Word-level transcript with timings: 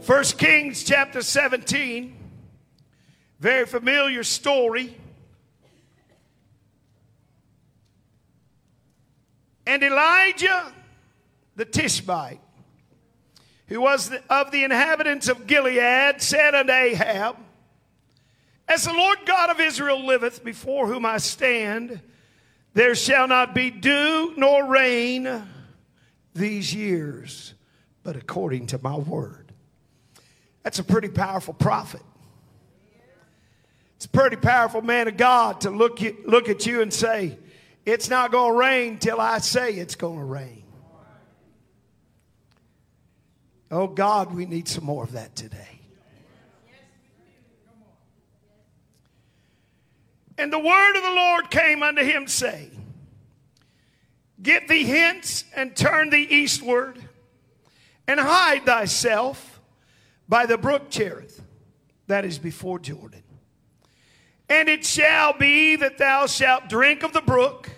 First 0.00 0.38
Kings 0.38 0.84
chapter 0.84 1.22
17, 1.22 2.16
very 3.40 3.66
familiar 3.66 4.22
story. 4.22 4.96
And 9.66 9.82
Elijah 9.82 10.72
the 11.56 11.64
Tishbite, 11.64 12.40
who 13.66 13.80
was 13.80 14.12
of 14.30 14.52
the 14.52 14.62
inhabitants 14.62 15.28
of 15.28 15.48
Gilead, 15.48 16.22
said 16.22 16.54
unto 16.54 16.72
Ahab, 16.72 17.36
As 18.68 18.84
the 18.84 18.92
Lord 18.92 19.18
God 19.26 19.50
of 19.50 19.60
Israel 19.60 20.06
liveth, 20.06 20.44
before 20.44 20.86
whom 20.86 21.04
I 21.04 21.18
stand, 21.18 22.00
there 22.72 22.94
shall 22.94 23.26
not 23.26 23.52
be 23.54 23.70
dew 23.70 24.32
nor 24.36 24.64
rain 24.66 25.42
these 26.34 26.72
years, 26.72 27.54
but 28.04 28.14
according 28.14 28.68
to 28.68 28.78
my 28.80 28.96
word. 28.96 29.47
That's 30.68 30.80
a 30.80 30.84
pretty 30.84 31.08
powerful 31.08 31.54
prophet. 31.54 32.02
It's 33.96 34.04
a 34.04 34.10
pretty 34.10 34.36
powerful 34.36 34.82
man 34.82 35.08
of 35.08 35.16
God 35.16 35.62
to 35.62 35.70
look, 35.70 36.02
you, 36.02 36.14
look 36.26 36.50
at 36.50 36.66
you 36.66 36.82
and 36.82 36.92
say, 36.92 37.38
It's 37.86 38.10
not 38.10 38.32
going 38.32 38.52
to 38.52 38.58
rain 38.58 38.98
till 38.98 39.18
I 39.18 39.38
say 39.38 39.72
it's 39.72 39.94
going 39.94 40.18
to 40.18 40.24
rain. 40.26 40.64
Oh 43.70 43.86
God, 43.86 44.34
we 44.34 44.44
need 44.44 44.68
some 44.68 44.84
more 44.84 45.04
of 45.04 45.12
that 45.12 45.34
today. 45.34 45.80
And 50.36 50.52
the 50.52 50.58
word 50.58 50.96
of 50.96 51.02
the 51.02 51.12
Lord 51.12 51.50
came 51.50 51.82
unto 51.82 52.02
him, 52.02 52.26
saying, 52.26 52.72
Get 54.42 54.68
thee 54.68 54.84
hence 54.84 55.44
and 55.56 55.74
turn 55.74 56.10
thee 56.10 56.26
eastward, 56.28 56.98
and 58.06 58.20
hide 58.20 58.66
thyself 58.66 59.54
by 60.28 60.46
the 60.46 60.58
brook 60.58 60.90
Cherith, 60.90 61.42
that 62.06 62.24
is 62.24 62.38
before 62.38 62.78
Jordan. 62.78 63.22
And 64.48 64.68
it 64.68 64.84
shall 64.84 65.32
be 65.36 65.76
that 65.76 65.98
thou 65.98 66.26
shalt 66.26 66.68
drink 66.68 67.02
of 67.02 67.12
the 67.12 67.20
brook, 67.20 67.70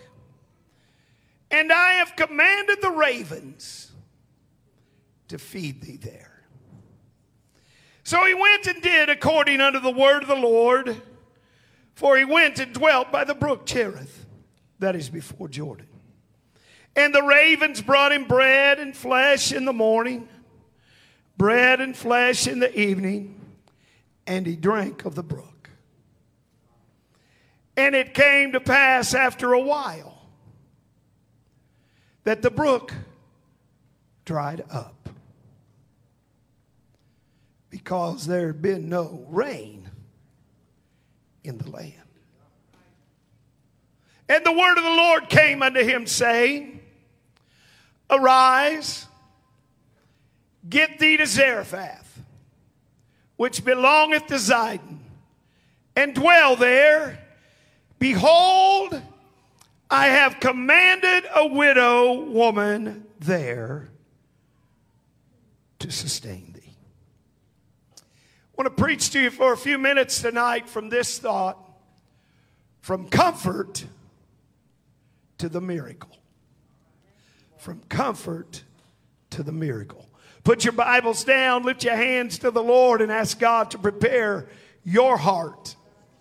and 1.51 1.73
I 1.73 1.95
have 1.95 2.15
commanded 2.17 2.81
the 2.81 2.91
ravens 2.91 3.91
to 5.29 5.39
feed 5.39 5.83
thee 5.83 5.97
there. 5.97 6.45
So 8.03 8.25
he 8.25 8.35
went 8.35 8.67
and 8.67 8.83
did 8.83 9.09
according 9.09 9.61
unto 9.61 9.79
the 9.81 9.91
word 9.91 10.23
of 10.23 10.29
the 10.29 10.35
Lord, 10.35 11.01
for 11.95 12.17
he 12.17 12.25
went 12.25 12.59
and 12.59 12.73
dwelt 12.73 13.13
by 13.13 13.25
the 13.25 13.35
brook 13.35 13.67
Cherith, 13.67 14.27
that 14.79 14.97
is 14.97 15.09
before 15.09 15.49
Jordan. 15.49 15.87
And 16.97 17.15
the 17.15 17.23
ravens 17.23 17.83
brought 17.83 18.13
him 18.13 18.25
bread 18.25 18.79
and 18.79 18.97
flesh 18.97 19.53
in 19.53 19.65
the 19.65 19.73
morning, 19.73 20.29
bread 21.41 21.81
and 21.81 21.97
flesh 21.97 22.47
in 22.47 22.59
the 22.61 22.79
evening, 22.79 23.35
and 24.27 24.47
he 24.47 24.55
drank 24.55 25.07
of 25.07 25.15
the 25.15 25.23
brook. 25.23 25.71
And 27.79 27.95
it 27.95 28.13
came 28.13 28.53
to 28.53 28.61
pass 28.61 29.15
after 29.15 29.55
a 29.55 29.59
while 29.59 30.29
that 32.25 32.43
the 32.43 32.51
brook 32.51 32.93
dried 34.27 34.63
up 34.71 35.09
because 37.71 38.27
there 38.27 38.49
had 38.49 38.61
been 38.61 38.91
no 38.91 39.25
rain 39.31 39.89
in 41.43 41.57
the 41.57 41.71
land. 41.71 41.95
And 44.29 44.45
the 44.45 44.53
word 44.53 44.77
of 44.77 44.85
the 44.85 44.91
Lord 44.91 45.31
came 45.31 45.63
unto 45.63 45.83
him, 45.83 46.07
saying, 46.07 46.83
Arise, 48.11 49.07
get 50.71 50.99
thee 50.99 51.17
to 51.17 51.27
Zarephath, 51.27 52.23
which 53.37 53.65
belongeth 53.65 54.27
to 54.29 54.35
Zidon, 54.35 54.99
and 55.97 56.15
dwell 56.15 56.57
there. 56.57 57.19
Behold, 57.99 59.01
I 59.91 60.07
have 60.07 60.41
commanded 60.41 61.25
a 61.35 61.47
widow 61.47 62.23
woman 62.23 63.05
there 63.19 63.89
to 65.81 65.91
sustain 65.91 66.53
thee. 66.55 66.77
I 67.97 68.63
want 68.63 68.77
to 68.77 68.83
preach 68.83 69.11
to 69.11 69.21
you 69.21 69.31
for 69.31 69.53
a 69.53 69.57
few 69.57 69.77
minutes 69.79 70.23
tonight 70.23 70.69
from 70.69 70.89
this 70.89 71.19
thought 71.19 71.59
from 72.81 73.09
comfort 73.09 73.85
to 75.39 75.49
the 75.49 75.61
miracle. 75.61 76.17
From 77.59 77.81
comfort 77.89 78.65
to 79.31 79.43
the 79.43 79.53
miracle. 79.53 80.10
Put 80.43 80.65
your 80.65 80.73
Bibles 80.73 81.25
down, 81.25 81.65
lift 81.65 81.85
your 81.85 81.97
hands 81.97 82.39
to 82.39 82.51
the 82.51 82.63
Lord, 82.63 83.03
and 83.03 83.13
ask 83.13 83.39
God 83.39 83.71
to 83.73 83.79
prepare 83.79 84.49
your 84.85 85.17
heart, 85.17 85.77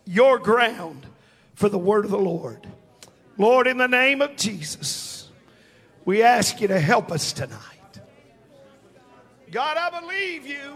your 0.06 0.40
ground 0.40 1.06
for 1.56 1.70
the 1.70 1.80
word 1.80 2.06
of 2.06 2.12
the 2.12 2.20
Lord. 2.20 2.68
Lord, 3.38 3.68
in 3.68 3.78
the 3.78 3.88
name 3.88 4.22
of 4.22 4.36
Jesus, 4.36 5.30
we 6.04 6.22
ask 6.22 6.60
you 6.60 6.68
to 6.68 6.80
help 6.80 7.12
us 7.12 7.32
tonight. 7.32 7.60
God, 9.52 9.78
I 9.78 10.00
believe 10.02 10.46
you. 10.46 10.76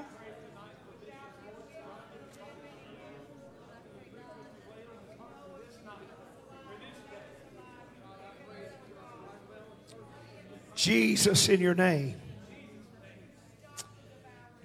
Jesus, 10.75 11.49
in 11.49 11.61
your 11.61 11.75
name. 11.75 12.22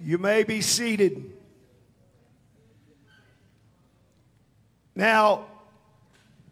You 0.01 0.17
may 0.17 0.43
be 0.43 0.61
seated. 0.61 1.33
Now, 4.95 5.45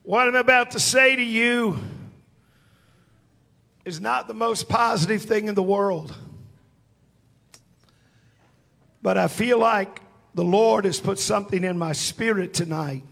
what 0.03 0.27
I'm 0.27 0.35
about 0.35 0.71
to 0.71 0.79
say 0.79 1.15
to 1.15 1.23
you 1.23 1.79
is 3.85 4.01
not 4.01 4.27
the 4.27 4.33
most 4.33 4.67
positive 4.67 5.21
thing 5.23 5.47
in 5.47 5.55
the 5.55 5.63
world. 5.63 6.15
But 9.01 9.17
I 9.17 9.27
feel 9.27 9.59
like 9.59 10.01
the 10.33 10.43
Lord 10.43 10.85
has 10.85 10.99
put 10.99 11.19
something 11.19 11.63
in 11.63 11.77
my 11.77 11.93
spirit 11.93 12.53
tonight. 12.53 13.03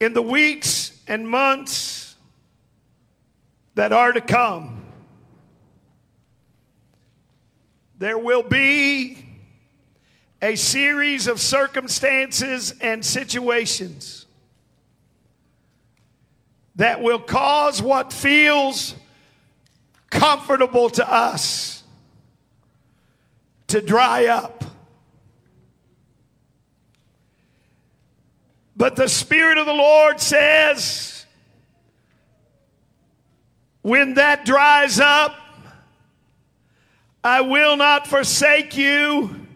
In 0.00 0.14
the 0.14 0.22
weeks 0.22 1.00
and 1.08 1.28
months 1.28 2.14
that 3.74 3.92
are 3.92 4.12
to 4.12 4.20
come, 4.20 4.77
there 7.98 8.18
will 8.18 8.44
be 8.44 9.24
a 10.40 10.54
series 10.54 11.26
of 11.26 11.40
circumstances 11.40 12.72
and 12.80 13.04
situations 13.04 14.26
that 16.76 17.02
will 17.02 17.18
cause 17.18 17.82
what 17.82 18.12
feels 18.12 18.94
comfortable 20.10 20.88
to 20.88 21.12
us 21.12 21.82
to 23.66 23.80
dry 23.80 24.26
up. 24.26 24.64
But 28.76 28.94
the 28.94 29.08
Spirit 29.08 29.58
of 29.58 29.66
the 29.66 29.72
Lord 29.72 30.20
says, 30.20 31.26
when 33.82 34.14
that 34.14 34.44
dries 34.44 35.00
up, 35.00 35.34
I 37.22 37.40
will 37.40 37.76
not 37.76 38.06
forsake 38.06 38.76
you. 38.76 39.46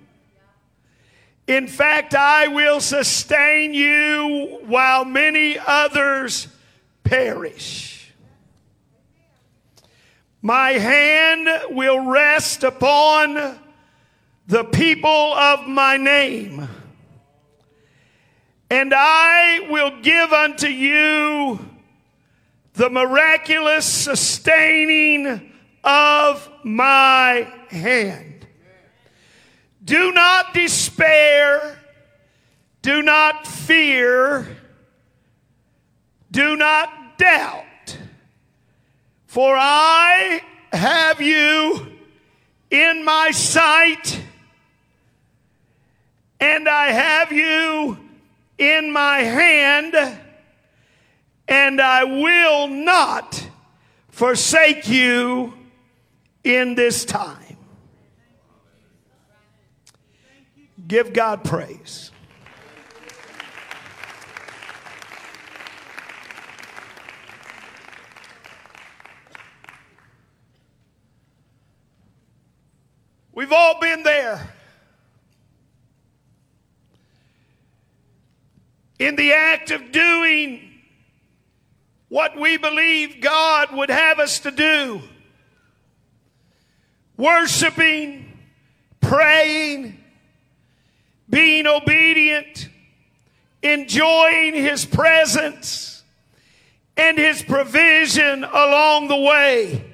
In 1.47 1.67
fact, 1.69 2.15
I 2.15 2.49
will 2.49 2.81
sustain 2.81 3.75
you 3.75 4.61
while 4.65 5.05
many 5.05 5.59
others 5.59 6.49
perish. 7.05 8.13
My 10.41 10.71
hand 10.71 11.49
will 11.71 12.01
rest 12.01 12.65
upon 12.65 13.59
the 14.47 14.65
people 14.65 15.09
of 15.09 15.69
my 15.69 15.97
name 15.97 16.69
and 18.73 18.95
I 18.97 19.67
will 19.69 20.01
give 20.01 20.33
unto 20.33 20.67
you 20.67 21.61
the 22.73 22.89
miraculous 22.89 23.85
sustaining 23.85 25.52
of 25.85 26.49
my 26.63 27.53
hand. 27.69 28.47
Do 29.85 30.13
not 30.13 30.55
despair. 30.55 31.79
Do 32.83 33.03
not 33.03 33.47
fear. 33.47 34.57
Do 36.31 36.57
not 36.57 37.19
doubt. 37.19 37.99
For 39.27 39.55
I 39.57 40.43
have 40.73 41.21
you 41.21 41.87
in 42.71 43.05
my 43.05 43.31
sight, 43.31 44.21
and 46.41 46.69
I 46.69 46.87
have 46.87 47.31
you 47.33 47.99
in 48.59 48.91
my 48.91 49.19
hand, 49.19 50.19
and 51.47 51.81
I 51.81 52.05
will 52.05 52.67
not 52.67 53.47
forsake 54.09 54.89
you 54.89 55.55
in 56.45 56.75
this 56.75 57.05
time. 57.05 57.57
Give 60.87 61.13
God 61.13 61.45
praise. 61.45 62.11
We've 73.35 73.53
all 73.53 73.81
been 73.81 74.03
there. 74.03 74.55
In 78.99 79.17
the 79.17 79.33
act 79.33 79.71
of 79.71 79.91
doing 79.91 80.69
what 82.09 82.39
we 82.39 82.57
believe 82.57 83.21
God 83.21 83.75
would 83.75 83.89
have 83.89 84.19
us 84.19 84.41
to 84.41 84.51
do 84.51 85.03
worshiping, 87.23 88.37
praying, 89.01 89.97
being 91.31 91.69
obedient, 91.69 92.69
enjoying 93.63 94.55
His 94.55 94.85
presence 94.85 96.03
and 96.97 97.17
His 97.17 97.41
provision 97.43 98.43
along 98.43 99.07
the 99.07 99.17
way. 99.17 99.85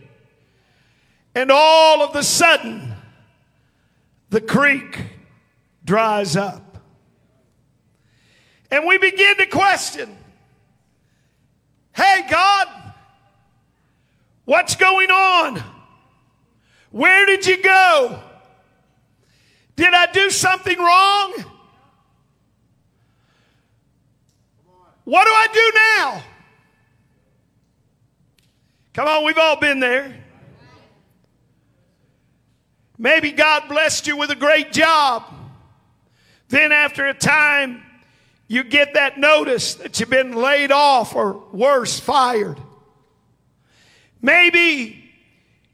And 1.35 1.51
all 1.51 2.03
of 2.03 2.15
the 2.15 2.23
sudden, 2.23 2.95
the 4.31 4.41
creek 4.41 4.99
dries 5.85 6.35
up. 6.35 6.79
And 8.71 8.87
we 8.87 8.97
begin 8.97 9.37
to 9.37 9.47
question 9.47 10.17
Hey, 11.95 12.27
God, 12.31 12.69
what's 14.47 14.77
going 14.77 15.11
on? 15.11 15.78
Where 16.91 17.27
did 17.27 17.47
you 17.47 17.63
go? 17.63 18.23
Did 19.77 19.95
I 19.95 20.11
do 20.11 20.31
something 20.31 20.79
wrong? 20.79 21.45
What 25.05 25.25
do 25.25 25.31
I 25.31 25.47
do 25.53 25.73
now? 25.75 26.23
Come 28.93 29.09
on, 29.09 29.25
we've 29.25 29.39
all 29.39 29.57
been 29.57 29.81
there. 29.81 30.15
Maybe 32.99 33.31
God 33.31 33.69
blessed 33.69 34.07
you 34.07 34.17
with 34.17 34.31
a 34.31 34.37
great 34.37 34.73
job. 34.73 35.23
Then, 36.49 36.73
after 36.73 37.07
a 37.07 37.15
time, 37.15 37.83
you 38.49 38.65
get 38.65 38.95
that 38.95 39.19
notice 39.19 39.75
that 39.77 40.01
you've 40.01 40.11
been 40.11 40.35
laid 40.35 40.73
off 40.73 41.15
or 41.15 41.45
worse, 41.53 42.01
fired. 42.01 42.59
Maybe 44.21 45.08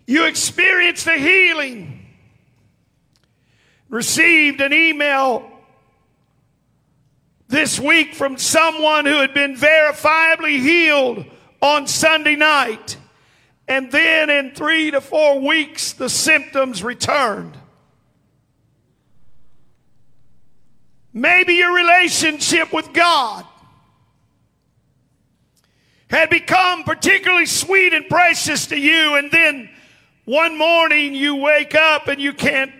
you 0.06 0.26
experienced 0.26 1.06
a 1.06 1.16
healing, 1.16 2.06
received 3.88 4.60
an 4.60 4.72
email 4.72 5.50
this 7.48 7.78
week 7.78 8.14
from 8.14 8.36
someone 8.36 9.06
who 9.06 9.16
had 9.20 9.32
been 9.32 9.56
verifiably 9.56 10.58
healed 10.58 11.24
on 11.60 11.86
Sunday 11.86 12.36
night. 12.36 12.96
And 13.66 13.90
then 13.90 14.28
in 14.28 14.54
three 14.54 14.90
to 14.90 15.00
four 15.00 15.40
weeks, 15.40 15.92
the 15.92 16.08
symptoms 16.08 16.82
returned. 16.82 17.56
Maybe 21.12 21.54
your 21.54 21.74
relationship 21.74 22.72
with 22.72 22.92
God 22.92 23.46
had 26.10 26.28
become 26.28 26.82
particularly 26.82 27.46
sweet 27.46 27.94
and 27.94 28.08
precious 28.08 28.66
to 28.66 28.78
you, 28.78 29.14
and 29.14 29.30
then 29.30 29.70
one 30.24 30.56
morning 30.56 31.14
you 31.14 31.36
wake 31.36 31.74
up 31.74 32.08
and 32.08 32.20
you 32.20 32.32
can't 32.32 32.72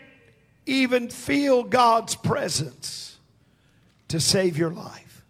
even 0.67 1.08
feel 1.08 1.62
God's 1.62 2.14
presence 2.14 3.19
to 4.08 4.20
save 4.20 4.56
your 4.56 4.70
life. 4.70 5.23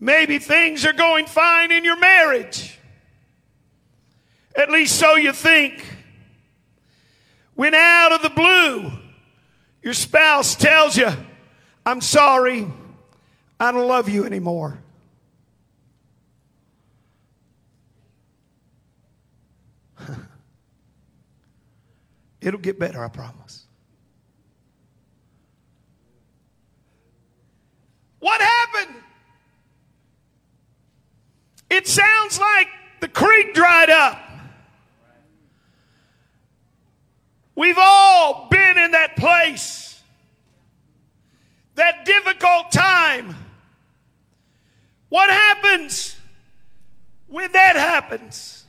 Maybe 0.00 0.38
things 0.38 0.84
are 0.84 0.92
going 0.92 1.26
fine 1.26 1.72
in 1.72 1.84
your 1.84 1.98
marriage. 1.98 2.78
At 4.54 4.70
least 4.70 4.98
so 4.98 5.16
you 5.16 5.32
think. 5.32 5.84
When 7.54 7.74
out 7.74 8.12
of 8.12 8.22
the 8.22 8.30
blue, 8.30 8.92
your 9.82 9.94
spouse 9.94 10.56
tells 10.56 10.96
you, 10.96 11.10
I'm 11.86 12.00
sorry, 12.00 12.66
I 13.58 13.72
don't 13.72 13.86
love 13.86 14.08
you 14.08 14.24
anymore. 14.24 14.83
It'll 22.44 22.60
get 22.60 22.78
better, 22.78 23.02
I 23.02 23.08
promise. 23.08 23.64
What 28.18 28.38
happened? 28.40 28.96
It 31.70 31.88
sounds 31.88 32.38
like 32.38 32.68
the 33.00 33.08
creek 33.08 33.54
dried 33.54 33.88
up. 33.88 34.20
We've 37.54 37.78
all 37.80 38.48
been 38.50 38.76
in 38.76 38.90
that 38.90 39.16
place, 39.16 39.98
that 41.76 42.04
difficult 42.04 42.70
time. 42.72 43.34
What 45.08 45.30
happens 45.30 46.14
when 47.26 47.50
that 47.52 47.76
happens? 47.76 48.64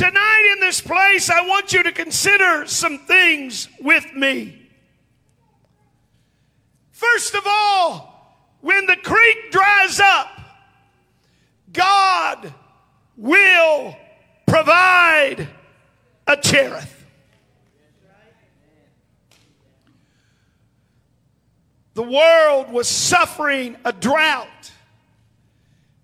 Tonight 0.00 0.54
in 0.54 0.60
this 0.60 0.80
place, 0.80 1.28
I 1.28 1.46
want 1.46 1.74
you 1.74 1.82
to 1.82 1.92
consider 1.92 2.66
some 2.66 3.00
things 3.00 3.68
with 3.82 4.14
me. 4.14 4.70
First 6.90 7.34
of 7.34 7.42
all, 7.44 8.48
when 8.62 8.86
the 8.86 8.96
creek 8.96 9.50
dries 9.50 10.00
up, 10.00 10.40
God 11.70 12.54
will 13.14 13.94
provide 14.46 15.46
a 16.26 16.36
Cherith. 16.38 17.04
the 21.92 22.02
world 22.02 22.72
was 22.72 22.88
suffering 22.88 23.76
a 23.84 23.92
drought 23.92 24.72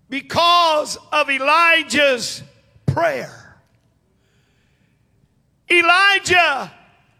because 0.07 0.99
of 1.11 1.31
Elijah's 1.31 2.43
prayer. 2.85 3.46
Elijah 5.69 6.71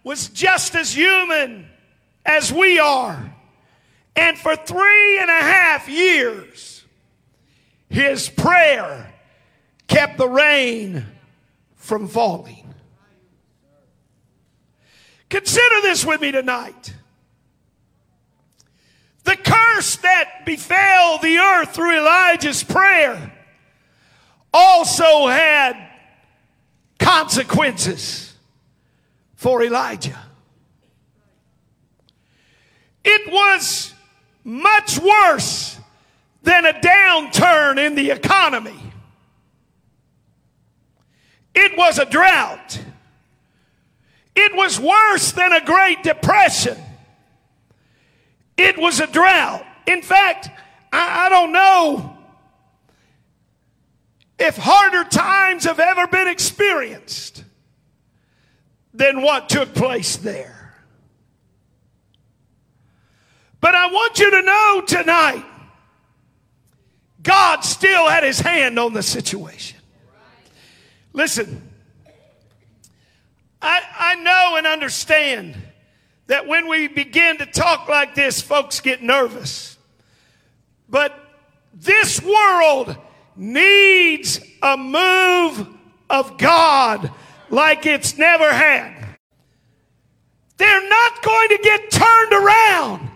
was 0.03 0.29
just 0.29 0.75
as 0.75 0.95
human 0.95 1.67
as 2.25 2.51
we 2.51 2.79
are. 2.79 3.35
And 4.15 4.37
for 4.37 4.55
three 4.55 5.19
and 5.19 5.29
a 5.29 5.41
half 5.41 5.87
years, 5.87 6.83
his 7.89 8.29
prayer 8.29 9.13
kept 9.87 10.17
the 10.17 10.27
rain 10.27 11.05
from 11.75 12.07
falling. 12.07 12.73
Consider 15.29 15.81
this 15.81 16.05
with 16.05 16.21
me 16.21 16.31
tonight. 16.31 16.93
The 19.23 19.35
curse 19.35 19.97
that 19.97 20.45
befell 20.45 21.17
the 21.19 21.37
earth 21.37 21.75
through 21.75 21.97
Elijah's 21.97 22.63
prayer 22.63 23.33
also 24.53 25.27
had 25.27 25.75
consequences 26.97 28.26
for 29.37 29.63
Elijah. 29.63 30.17
It 33.05 33.31
was 33.31 33.93
much 34.43 34.99
worse 34.99 35.79
than 36.43 36.65
a 36.65 36.73
downturn 36.73 37.77
in 37.77 37.95
the 37.95 38.11
economy. 38.11 38.75
It 41.55 41.77
was 41.77 41.99
a 41.99 42.05
drought. 42.05 42.79
It 44.35 44.55
was 44.55 44.79
worse 44.79 45.31
than 45.31 45.53
a 45.53 45.63
Great 45.63 46.03
Depression. 46.03 46.77
It 48.57 48.77
was 48.77 48.99
a 48.99 49.07
drought. 49.07 49.65
In 49.85 50.01
fact, 50.01 50.49
I, 50.91 51.27
I 51.27 51.29
don't 51.29 51.51
know 51.51 52.17
if 54.39 54.57
harder 54.57 55.03
times 55.03 55.65
have 55.65 55.79
ever 55.79 56.07
been 56.07 56.27
experienced 56.27 57.43
than 58.97 59.21
what 59.21 59.47
took 59.47 59.73
place 59.75 60.17
there. 60.17 60.73
But 63.61 63.75
I 63.75 63.87
want 63.87 64.19
you 64.19 64.31
to 64.31 64.41
know 64.41 64.83
tonight, 64.85 65.45
God 67.21 67.61
still 67.61 68.07
had 68.07 68.23
his 68.23 68.39
hand 68.39 68.79
on 68.79 68.93
the 68.93 69.03
situation. 69.03 69.79
Listen, 71.13 71.69
I, 73.61 73.81
I 73.97 74.15
know 74.15 74.55
and 74.57 74.65
understand 74.65 75.55
that 76.27 76.47
when 76.47 76.67
we 76.67 76.87
begin 76.87 77.37
to 77.37 77.45
talk 77.45 77.87
like 77.87 78.15
this, 78.15 78.41
folks 78.41 78.79
get 78.79 79.03
nervous. 79.03 79.77
But 80.89 81.17
this 81.73 82.21
world 82.21 82.95
needs 83.35 84.39
a 84.61 84.75
move 84.75 85.67
of 86.09 86.37
God 86.37 87.11
like 87.49 87.85
it's 87.85 88.17
never 88.17 88.51
had. 88.51 89.17
They're 90.57 90.89
not 90.89 91.23
going 91.23 91.49
to 91.49 91.59
get 91.63 91.91
turned 91.91 92.33
around 92.33 93.09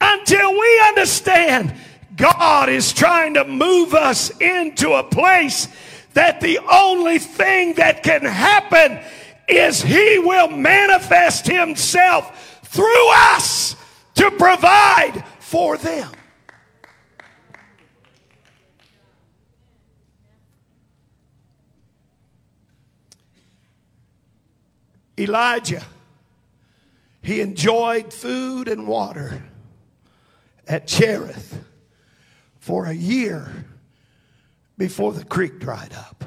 until 0.00 0.52
we 0.52 0.82
understand 0.88 1.74
God 2.16 2.68
is 2.68 2.92
trying 2.92 3.34
to 3.34 3.44
move 3.44 3.94
us 3.94 4.30
into 4.40 4.92
a 4.92 5.04
place 5.04 5.68
that 6.14 6.40
the 6.40 6.58
only 6.70 7.18
thing 7.18 7.74
that 7.74 8.02
can 8.02 8.24
happen 8.24 8.98
is 9.46 9.80
He 9.80 10.18
will 10.18 10.48
manifest 10.48 11.46
Himself 11.46 12.60
through 12.64 13.10
us 13.12 13.76
to 14.16 14.30
provide 14.32 15.24
for 15.38 15.76
them. 15.78 16.10
Elijah, 25.18 25.84
he 27.22 27.40
enjoyed 27.40 28.12
food 28.12 28.68
and 28.68 28.86
water 28.86 29.42
at 30.66 30.86
Cherith 30.86 31.64
for 32.60 32.86
a 32.86 32.92
year 32.92 33.66
before 34.76 35.12
the 35.12 35.24
creek 35.24 35.58
dried 35.58 35.92
up. 35.92 36.24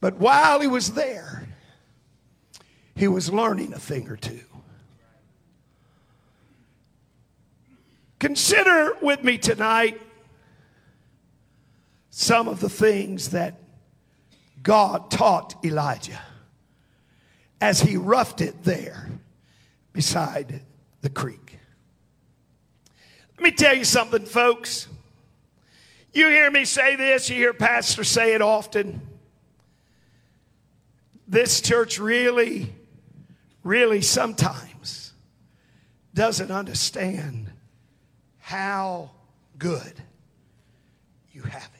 But 0.00 0.18
while 0.18 0.60
he 0.60 0.66
was 0.66 0.92
there, 0.92 1.48
he 2.94 3.08
was 3.08 3.32
learning 3.32 3.72
a 3.72 3.78
thing 3.78 4.08
or 4.08 4.16
two. 4.16 4.40
Consider 8.18 8.96
with 9.00 9.22
me 9.22 9.38
tonight 9.38 10.00
some 12.10 12.48
of 12.48 12.60
the 12.60 12.68
things 12.68 13.30
that 13.30 13.60
God 14.62 15.10
taught 15.10 15.54
Elijah 15.64 16.20
as 17.60 17.80
he 17.80 17.96
roughed 17.96 18.40
it 18.40 18.62
there 18.64 19.08
beside 19.92 20.62
the 21.00 21.10
creek. 21.10 21.58
Let 23.36 23.44
me 23.44 23.50
tell 23.52 23.74
you 23.74 23.84
something, 23.84 24.24
folks. 24.24 24.88
You 26.12 26.28
hear 26.28 26.50
me 26.50 26.64
say 26.64 26.96
this, 26.96 27.28
you 27.30 27.36
hear 27.36 27.52
pastors 27.52 28.08
say 28.08 28.34
it 28.34 28.42
often. 28.42 29.00
This 31.26 31.60
church 31.60 31.98
really, 31.98 32.72
really 33.62 34.00
sometimes 34.00 35.12
doesn't 36.14 36.50
understand 36.50 37.52
how 38.38 39.10
good 39.58 39.92
you 41.32 41.42
have 41.42 41.70
it. 41.74 41.77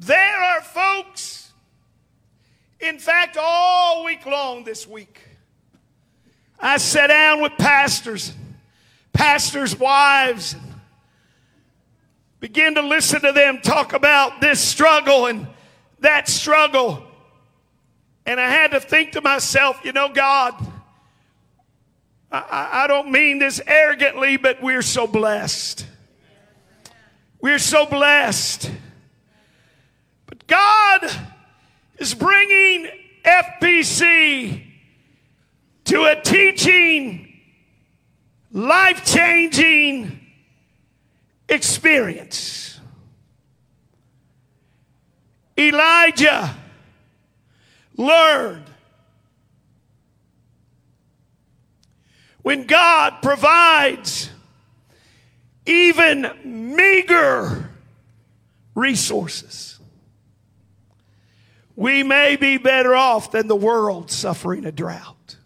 There 0.00 0.42
are 0.42 0.62
folks, 0.62 1.52
in 2.80 2.98
fact, 2.98 3.36
all 3.38 4.02
week 4.02 4.24
long 4.24 4.64
this 4.64 4.88
week, 4.88 5.20
I 6.58 6.78
sat 6.78 7.08
down 7.08 7.42
with 7.42 7.52
pastors, 7.58 8.32
pastors' 9.12 9.78
wives, 9.78 10.54
and 10.54 10.62
begin 12.40 12.76
to 12.76 12.80
listen 12.80 13.20
to 13.20 13.32
them 13.32 13.60
talk 13.60 13.92
about 13.92 14.40
this 14.40 14.58
struggle 14.58 15.26
and 15.26 15.46
that 15.98 16.28
struggle. 16.28 17.04
And 18.24 18.40
I 18.40 18.48
had 18.48 18.70
to 18.70 18.80
think 18.80 19.12
to 19.12 19.20
myself, 19.20 19.80
you 19.84 19.92
know, 19.92 20.08
God, 20.08 20.54
I, 22.32 22.84
I 22.84 22.86
don't 22.86 23.10
mean 23.10 23.38
this 23.38 23.60
arrogantly, 23.66 24.38
but 24.38 24.62
we're 24.62 24.80
so 24.80 25.06
blessed. 25.06 25.84
We're 27.42 27.58
so 27.58 27.84
blessed. 27.84 28.70
God 30.50 31.08
is 31.98 32.12
bringing 32.12 32.90
FBC 33.24 34.64
to 35.84 36.04
a 36.04 36.20
teaching, 36.20 37.40
life 38.50 39.04
changing 39.04 40.20
experience. 41.48 42.80
Elijah 45.56 46.56
learned 47.96 48.64
when 52.42 52.66
God 52.66 53.22
provides 53.22 54.30
even 55.64 56.28
meager 56.74 57.70
resources 58.74 59.79
we 61.80 62.02
may 62.02 62.36
be 62.36 62.58
better 62.58 62.94
off 62.94 63.32
than 63.32 63.46
the 63.46 63.56
world 63.56 64.10
suffering 64.10 64.66
a 64.66 64.70
drought. 64.70 65.36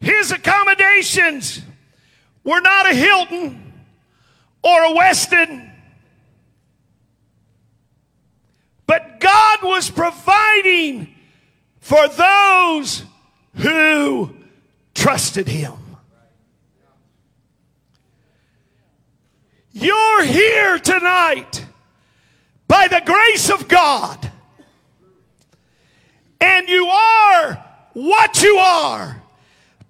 His 0.00 0.32
accommodations 0.32 1.62
were 2.42 2.60
not 2.60 2.90
a 2.90 2.94
Hilton 2.96 3.74
or 4.60 4.86
a 4.86 4.88
Westin, 4.88 5.70
but 8.88 9.20
God 9.20 9.58
was 9.62 9.88
providing 9.88 11.14
for 11.78 12.08
those 12.08 13.04
who 13.54 14.34
trusted 14.94 15.46
Him. 15.46 15.74
You're 19.70 20.24
here 20.24 20.80
tonight 20.80 21.66
by 22.72 22.88
the 22.88 23.02
grace 23.04 23.50
of 23.50 23.68
God. 23.68 24.32
And 26.40 26.66
you 26.70 26.86
are 26.86 27.62
what 27.92 28.42
you 28.42 28.56
are 28.56 29.22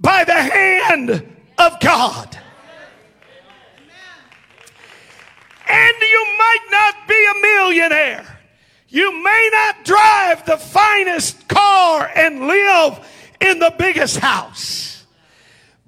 by 0.01 0.25
the 0.25 0.33
hand 0.35 1.11
of 1.59 1.79
God. 1.79 2.39
And 5.71 5.95
you 6.01 6.27
might 6.37 6.67
not 6.73 7.07
be 7.07 7.27
a 7.31 7.41
millionaire. 7.41 8.41
You 8.89 9.23
may 9.23 9.51
not 9.53 9.85
drive 9.85 10.45
the 10.45 10.57
finest 10.57 11.47
car 11.47 12.11
and 12.17 12.49
live 12.49 12.99
in 13.41 13.61
the 13.61 13.73
biggest 13.79 14.17
house. 14.17 15.07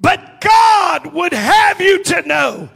But 0.00 0.40
God 0.40 1.12
would 1.12 1.32
have 1.32 1.80
you 1.80 2.04
to 2.04 2.22
know 2.22 2.68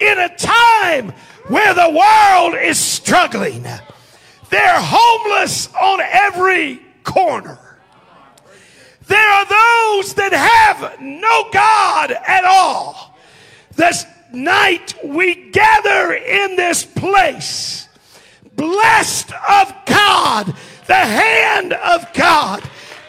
in 0.00 0.18
a 0.18 0.36
time 0.36 1.12
where 1.48 1.74
the 1.74 1.90
world 1.90 2.54
is 2.54 2.78
struggling. 2.78 3.62
They're 4.50 4.80
homeless 4.80 5.68
on 5.74 6.00
every 6.00 6.80
corner. 7.04 7.58
There 9.06 9.28
are 9.28 9.44
those 9.46 10.14
that 10.14 10.32
have 10.32 11.00
no 11.00 11.48
God 11.52 12.12
at 12.12 12.44
all. 12.44 13.18
This 13.74 14.04
night 14.32 14.94
we 15.04 15.50
gather 15.50 16.14
in 16.14 16.56
this 16.56 16.84
place, 16.84 17.88
blessed 18.54 19.32
of 19.32 19.74
God, 19.86 20.54
the 20.86 20.94
hand 20.94 21.72
of 21.72 22.12
God, 22.12 22.62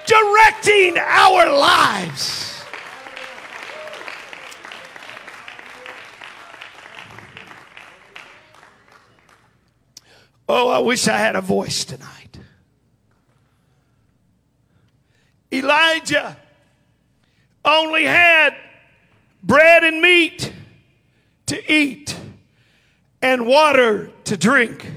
directing 0.05 0.97
our 0.97 1.51
lives. 1.57 2.52
Oh, 10.47 10.69
I 10.69 10.79
wish 10.79 11.07
I 11.07 11.17
had 11.17 11.35
a 11.35 11.41
voice 11.41 11.85
tonight. 11.85 12.37
Elijah 15.51 16.37
only 17.63 18.05
had 18.05 18.55
bread 19.43 19.83
and 19.83 20.01
meat 20.01 20.51
to 21.45 21.73
eat 21.73 22.15
and 23.21 23.45
water 23.45 24.11
to 24.25 24.35
drink. 24.35 24.91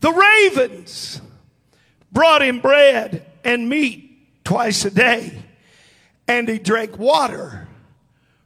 The 0.00 0.12
ravens 0.12 1.20
brought 2.12 2.42
him 2.42 2.60
bread 2.60 3.26
and 3.42 3.68
meat 3.68 4.44
twice 4.44 4.84
a 4.84 4.90
day, 4.90 5.42
and 6.28 6.48
he 6.48 6.58
drank 6.58 6.98
water 6.98 7.66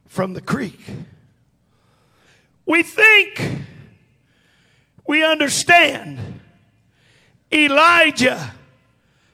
from 0.07 0.33
the 0.33 0.41
creek. 0.41 0.79
We 2.65 2.83
think 2.83 3.61
we 5.09 5.23
understand 5.23 6.19
Elijah 7.51 8.53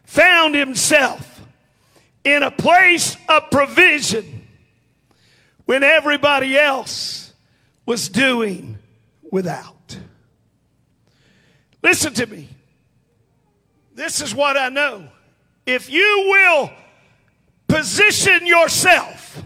found 0.06 0.56
himself 0.56 1.42
in 2.24 2.44
a 2.44 2.50
place 2.50 3.18
of 3.28 3.52
provision 3.52 4.48
when 5.66 5.84
everybody 5.84 6.58
else 6.58 7.34
was 7.86 8.08
doing 8.08 8.78
without. 9.30 10.00
Listen 11.84 12.14
to 12.14 12.26
me. 12.26 12.48
This 13.94 14.22
is 14.22 14.34
what 14.34 14.56
I 14.56 14.70
know. 14.70 15.10
If 15.66 15.90
you 15.90 16.24
will 16.30 16.72
position 17.68 18.48
yourself, 18.48 19.44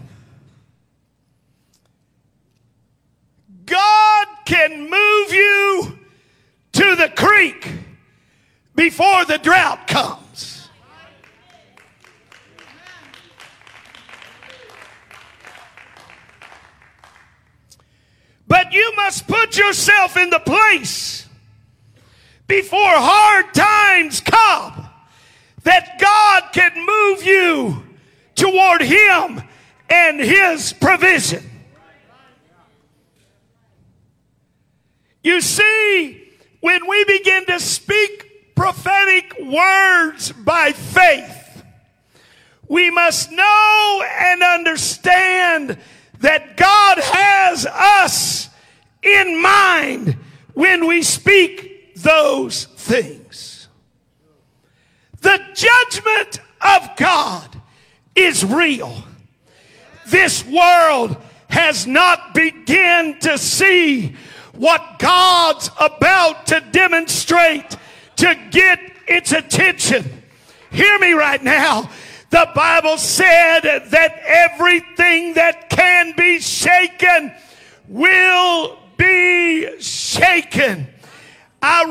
God 3.66 4.28
can 4.44 4.88
move 4.88 5.32
you 5.32 5.96
to 6.72 6.96
the 6.96 7.08
creek 7.10 7.68
before 8.80 9.26
the 9.26 9.36
drought 9.36 9.86
comes. 9.86 10.70
But 18.48 18.72
you 18.72 18.90
must 18.96 19.28
put 19.28 19.58
yourself 19.58 20.16
in 20.16 20.30
the 20.30 20.38
place 20.38 21.28
before 22.46 22.78
hard 22.80 23.52
times 23.52 24.22
come 24.22 24.88
that 25.64 25.98
God 26.00 26.44
can 26.54 26.72
move 26.74 27.22
you 27.22 27.82
toward 28.34 28.80
Him 28.80 29.42
and 29.90 30.18
His 30.18 30.72
provision. 30.72 31.44
You 35.22 35.42
see, 35.42 36.30
when 36.60 36.88
we 36.88 37.04
begin 37.04 37.44
to 37.44 37.60
speak 37.60 38.29
prophetic 38.60 39.34
words 39.40 40.32
by 40.32 40.70
faith, 40.70 41.64
we 42.68 42.90
must 42.90 43.32
know 43.32 44.04
and 44.20 44.42
understand 44.42 45.78
that 46.18 46.58
God 46.58 46.98
has 46.98 47.64
us 47.64 48.50
in 49.02 49.40
mind 49.40 50.14
when 50.52 50.86
we 50.86 51.00
speak 51.00 51.94
those 51.94 52.66
things. 52.66 53.68
The 55.22 55.40
judgment 55.54 56.40
of 56.60 56.96
God 56.98 57.62
is 58.14 58.44
real. 58.44 59.04
This 60.08 60.44
world 60.44 61.16
has 61.48 61.86
not 61.86 62.34
begun 62.34 63.20
to 63.20 63.38
see 63.38 64.14
what 64.52 64.98
God's 64.98 65.70
about 65.80 66.48
to 66.48 66.60
demonstrate 66.60 67.78
to 68.20 68.38
get 68.50 68.80
its 69.08 69.32
attention. 69.32 70.04
Hear 70.70 70.98
me 70.98 71.12
right 71.12 71.42
now. 71.42 71.90
The 72.28 72.48
Bible 72.54 72.98
said 72.98 73.60
that 73.62 74.20
everything 74.24 75.34
that 75.34 75.70
can 75.70 76.14
be 76.16 76.38
shaken 76.38 77.32
will 77.88 78.78
be 78.98 79.80
shaken. 79.80 80.86
I 81.62 81.84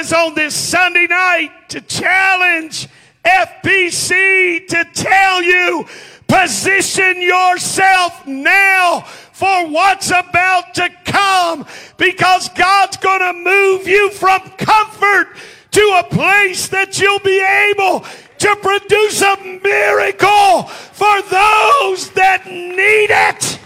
rise 0.00 0.12
on 0.14 0.34
this 0.34 0.54
Sunday 0.54 1.06
night 1.06 1.50
to 1.68 1.82
challenge 1.82 2.88
FBC 3.24 4.66
to 4.68 4.84
tell 4.94 5.42
you 5.42 5.84
position 6.26 7.20
yourself 7.20 8.26
now 8.26 9.00
for 9.32 9.68
what's 9.68 10.08
about 10.08 10.74
to 10.74 10.88
come 11.04 11.66
because 11.98 12.48
God's 12.50 12.96
going 12.96 13.20
to 13.20 13.32
move 13.34 13.86
you 13.86 14.10
from 14.10 14.40
comfort 14.58 15.28
to 15.76 16.00
a 16.00 16.04
place 16.04 16.68
that 16.68 16.98
you'll 16.98 17.18
be 17.18 17.38
able 17.38 18.02
to 18.38 18.56
produce 18.62 19.20
a 19.20 19.36
miracle 19.62 20.62
for 20.62 21.20
those 21.20 22.10
that 22.12 22.46
need 22.46 23.10
it. 23.10 23.60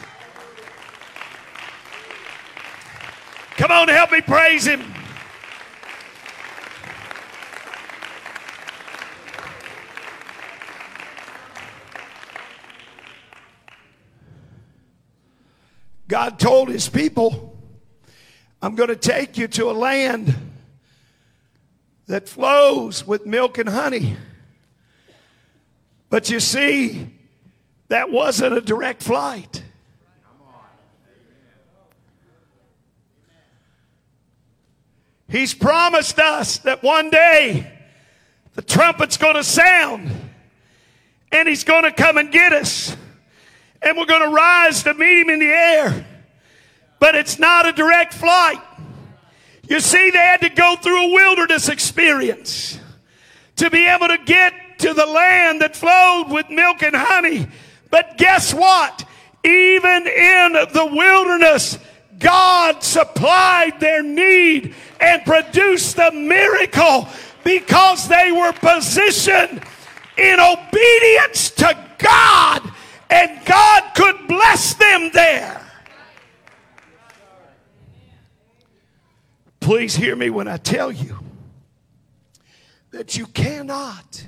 Come 3.56 3.70
on, 3.70 3.86
help 3.86 4.10
me 4.10 4.22
praise 4.22 4.66
Him. 4.66 4.82
God 16.08 16.40
told 16.40 16.70
His 16.70 16.88
people, 16.88 17.56
I'm 18.60 18.74
going 18.74 18.88
to 18.88 18.96
take 18.96 19.38
you 19.38 19.46
to 19.46 19.70
a 19.70 19.72
land 19.72 20.49
that 22.10 22.28
flows 22.28 23.06
with 23.06 23.24
milk 23.24 23.56
and 23.56 23.68
honey. 23.68 24.16
But 26.08 26.28
you 26.28 26.40
see, 26.40 27.08
that 27.86 28.10
wasn't 28.10 28.56
a 28.56 28.60
direct 28.60 29.00
flight. 29.02 29.62
He's 35.28 35.54
promised 35.54 36.18
us 36.18 36.58
that 36.58 36.82
one 36.82 37.10
day 37.10 37.72
the 38.54 38.62
trumpet's 38.62 39.16
going 39.16 39.36
to 39.36 39.44
sound 39.44 40.10
and 41.30 41.48
he's 41.48 41.62
going 41.62 41.84
to 41.84 41.92
come 41.92 42.18
and 42.18 42.32
get 42.32 42.52
us 42.52 42.96
and 43.80 43.96
we're 43.96 44.06
going 44.06 44.28
to 44.28 44.34
rise 44.34 44.82
to 44.82 44.94
meet 44.94 45.20
him 45.20 45.30
in 45.30 45.38
the 45.38 45.46
air. 45.46 46.06
But 46.98 47.14
it's 47.14 47.38
not 47.38 47.66
a 47.66 47.72
direct 47.72 48.12
flight. 48.12 48.60
You 49.70 49.78
see, 49.78 50.10
they 50.10 50.18
had 50.18 50.40
to 50.40 50.48
go 50.48 50.74
through 50.74 51.10
a 51.10 51.12
wilderness 51.12 51.68
experience 51.68 52.80
to 53.54 53.70
be 53.70 53.86
able 53.86 54.08
to 54.08 54.18
get 54.18 54.80
to 54.80 54.92
the 54.92 55.06
land 55.06 55.60
that 55.60 55.76
flowed 55.76 56.26
with 56.28 56.50
milk 56.50 56.82
and 56.82 56.96
honey. 56.96 57.46
But 57.88 58.18
guess 58.18 58.52
what? 58.52 59.08
Even 59.44 60.08
in 60.08 60.52
the 60.72 60.90
wilderness, 60.92 61.78
God 62.18 62.82
supplied 62.82 63.78
their 63.78 64.02
need 64.02 64.74
and 65.00 65.24
produced 65.24 65.94
the 65.94 66.10
miracle 66.10 67.08
because 67.44 68.08
they 68.08 68.32
were 68.32 68.52
positioned 68.52 69.62
in 70.18 70.40
obedience 70.40 71.50
to 71.52 71.78
God 71.98 72.72
and 73.08 73.46
God 73.46 73.82
could 73.94 74.26
bless 74.26 74.74
them 74.74 75.10
there. 75.12 75.69
Please 79.60 79.94
hear 79.94 80.16
me 80.16 80.30
when 80.30 80.48
I 80.48 80.56
tell 80.56 80.90
you 80.90 81.18
that 82.90 83.16
you 83.16 83.26
cannot 83.26 84.26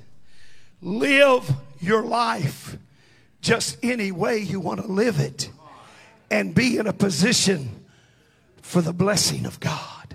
live 0.80 1.50
your 1.80 2.02
life 2.02 2.76
just 3.40 3.76
any 3.82 4.12
way 4.12 4.38
you 4.38 4.60
want 4.60 4.80
to 4.80 4.86
live 4.86 5.18
it 5.18 5.50
and 6.30 6.54
be 6.54 6.78
in 6.78 6.86
a 6.86 6.92
position 6.92 7.84
for 8.60 8.80
the 8.80 8.92
blessing 8.92 9.46
of 9.46 9.58
God. 9.58 10.14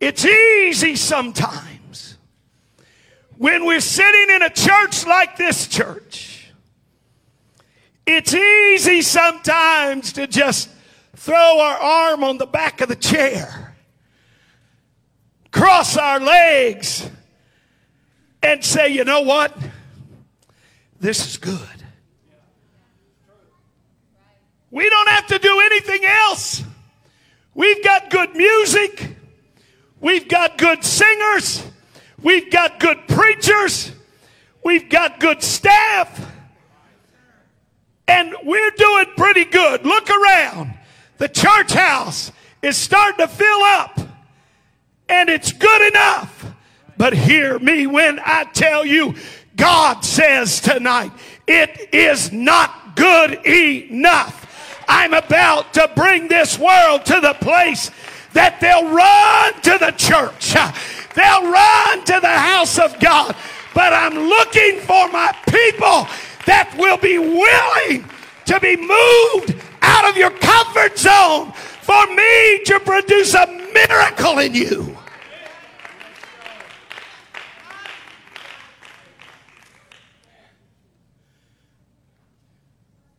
It's 0.00 0.24
easy 0.24 0.94
sometimes 0.94 2.16
when 3.36 3.64
we're 3.64 3.80
sitting 3.80 4.34
in 4.34 4.42
a 4.42 4.50
church 4.50 5.06
like 5.06 5.36
this 5.36 5.66
church. 5.66 6.52
It's 8.06 8.32
easy 8.34 9.02
sometimes 9.02 10.12
to 10.14 10.26
just 10.26 10.68
throw 11.28 11.60
our 11.60 11.76
arm 11.76 12.24
on 12.24 12.38
the 12.38 12.46
back 12.46 12.80
of 12.80 12.88
the 12.88 12.96
chair, 12.96 13.74
cross 15.50 15.94
our 15.98 16.18
legs, 16.18 17.06
and 18.42 18.64
say, 18.64 18.88
you 18.88 19.04
know 19.04 19.20
what? 19.20 19.54
This 20.98 21.26
is 21.26 21.36
good. 21.36 21.84
We 24.70 24.88
don't 24.88 25.08
have 25.10 25.26
to 25.26 25.38
do 25.38 25.60
anything 25.66 26.06
else. 26.06 26.62
We've 27.52 27.84
got 27.84 28.08
good 28.08 28.34
music. 28.34 29.14
We've 30.00 30.28
got 30.28 30.56
good 30.56 30.82
singers. 30.82 31.62
We've 32.22 32.50
got 32.50 32.80
good 32.80 33.06
preachers. 33.06 33.92
We've 34.64 34.88
got 34.88 35.20
good 35.20 35.42
staff. 35.42 36.32
And 38.06 38.34
we're 38.44 38.70
doing 38.70 39.06
pretty 39.14 39.44
good. 39.44 39.84
Look 39.84 40.08
around. 40.08 40.77
The 41.18 41.28
church 41.28 41.72
house 41.72 42.32
is 42.62 42.76
starting 42.76 43.26
to 43.26 43.28
fill 43.28 43.62
up. 43.62 44.00
And 45.08 45.28
it's 45.28 45.52
good 45.52 45.92
enough. 45.92 46.46
But 46.96 47.12
hear 47.12 47.58
me 47.58 47.86
when 47.86 48.20
I 48.24 48.44
tell 48.44 48.84
you, 48.84 49.14
God 49.56 50.04
says 50.04 50.60
tonight, 50.60 51.12
it 51.46 51.92
is 51.92 52.32
not 52.32 52.96
good 52.96 53.46
enough. 53.46 54.84
I'm 54.88 55.14
about 55.14 55.74
to 55.74 55.90
bring 55.94 56.28
this 56.28 56.58
world 56.58 57.04
to 57.06 57.20
the 57.20 57.34
place 57.40 57.90
that 58.32 58.60
they'll 58.60 58.90
run 58.90 59.54
to 59.62 59.78
the 59.78 59.92
church. 59.92 60.54
They'll 61.14 61.50
run 61.50 62.04
to 62.04 62.18
the 62.20 62.28
house 62.28 62.78
of 62.78 62.98
God. 63.00 63.34
But 63.74 63.92
I'm 63.92 64.14
looking 64.14 64.80
for 64.80 65.08
my 65.08 65.34
people 65.48 66.06
that 66.46 66.74
will 66.78 66.96
be 66.96 67.18
willing 67.18 68.08
to 68.46 68.60
be 68.60 68.76
moved 68.76 69.62
out 69.88 70.10
of 70.10 70.16
your 70.16 70.30
comfort 70.30 70.98
zone 70.98 71.52
for 71.82 72.06
me 72.14 72.62
to 72.64 72.78
produce 72.84 73.34
a 73.34 73.46
miracle 73.72 74.38
in 74.38 74.54
you. 74.54 74.96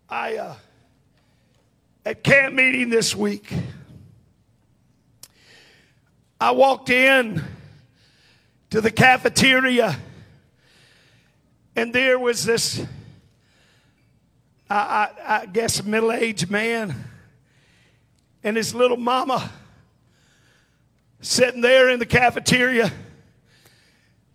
I, 0.07 0.37
uh, 0.37 0.55
at 2.05 2.23
camp 2.23 2.55
meeting 2.55 2.89
this 2.89 3.15
week, 3.15 3.53
I 6.39 6.51
walked 6.51 6.89
in 6.89 7.43
to 8.69 8.81
the 8.81 8.91
cafeteria, 8.91 9.97
and 11.75 11.93
there 11.93 12.17
was 12.17 12.43
this, 12.45 12.85
I, 14.69 14.75
I, 14.75 15.41
I 15.41 15.45
guess, 15.47 15.83
middle 15.83 16.11
aged 16.11 16.49
man 16.49 16.95
and 18.43 18.55
his 18.55 18.73
little 18.73 18.97
mama 18.97 19.51
sitting 21.21 21.61
there 21.61 21.89
in 21.89 21.99
the 21.99 22.05
cafeteria. 22.05 22.91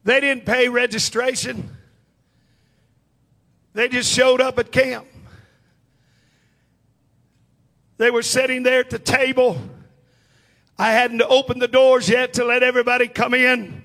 They 0.05 0.21
didn't 0.21 0.45
pay 0.45 0.69
registration, 0.69 1.77
they 3.73 3.89
just 3.89 4.13
showed 4.13 4.41
up 4.41 4.59
at 4.59 4.71
camp. 4.71 5.07
They 7.97 8.11
were 8.11 8.23
sitting 8.23 8.65
there 8.65 8.81
at 8.81 8.91
the 8.91 8.99
table. 8.99 9.57
I 10.77 10.91
hadn't 10.91 11.23
opened 11.23 11.63
the 11.63 11.69
doors 11.69 12.09
yet 12.09 12.35
to 12.35 12.45
let 12.45 12.65
everybody 12.65 13.07
come 13.07 13.35
in 13.35 13.85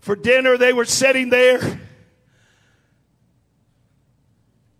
for 0.00 0.14
dinner. 0.14 0.58
They 0.58 0.74
were 0.74 0.84
sitting 0.84 1.30
there. 1.30 1.80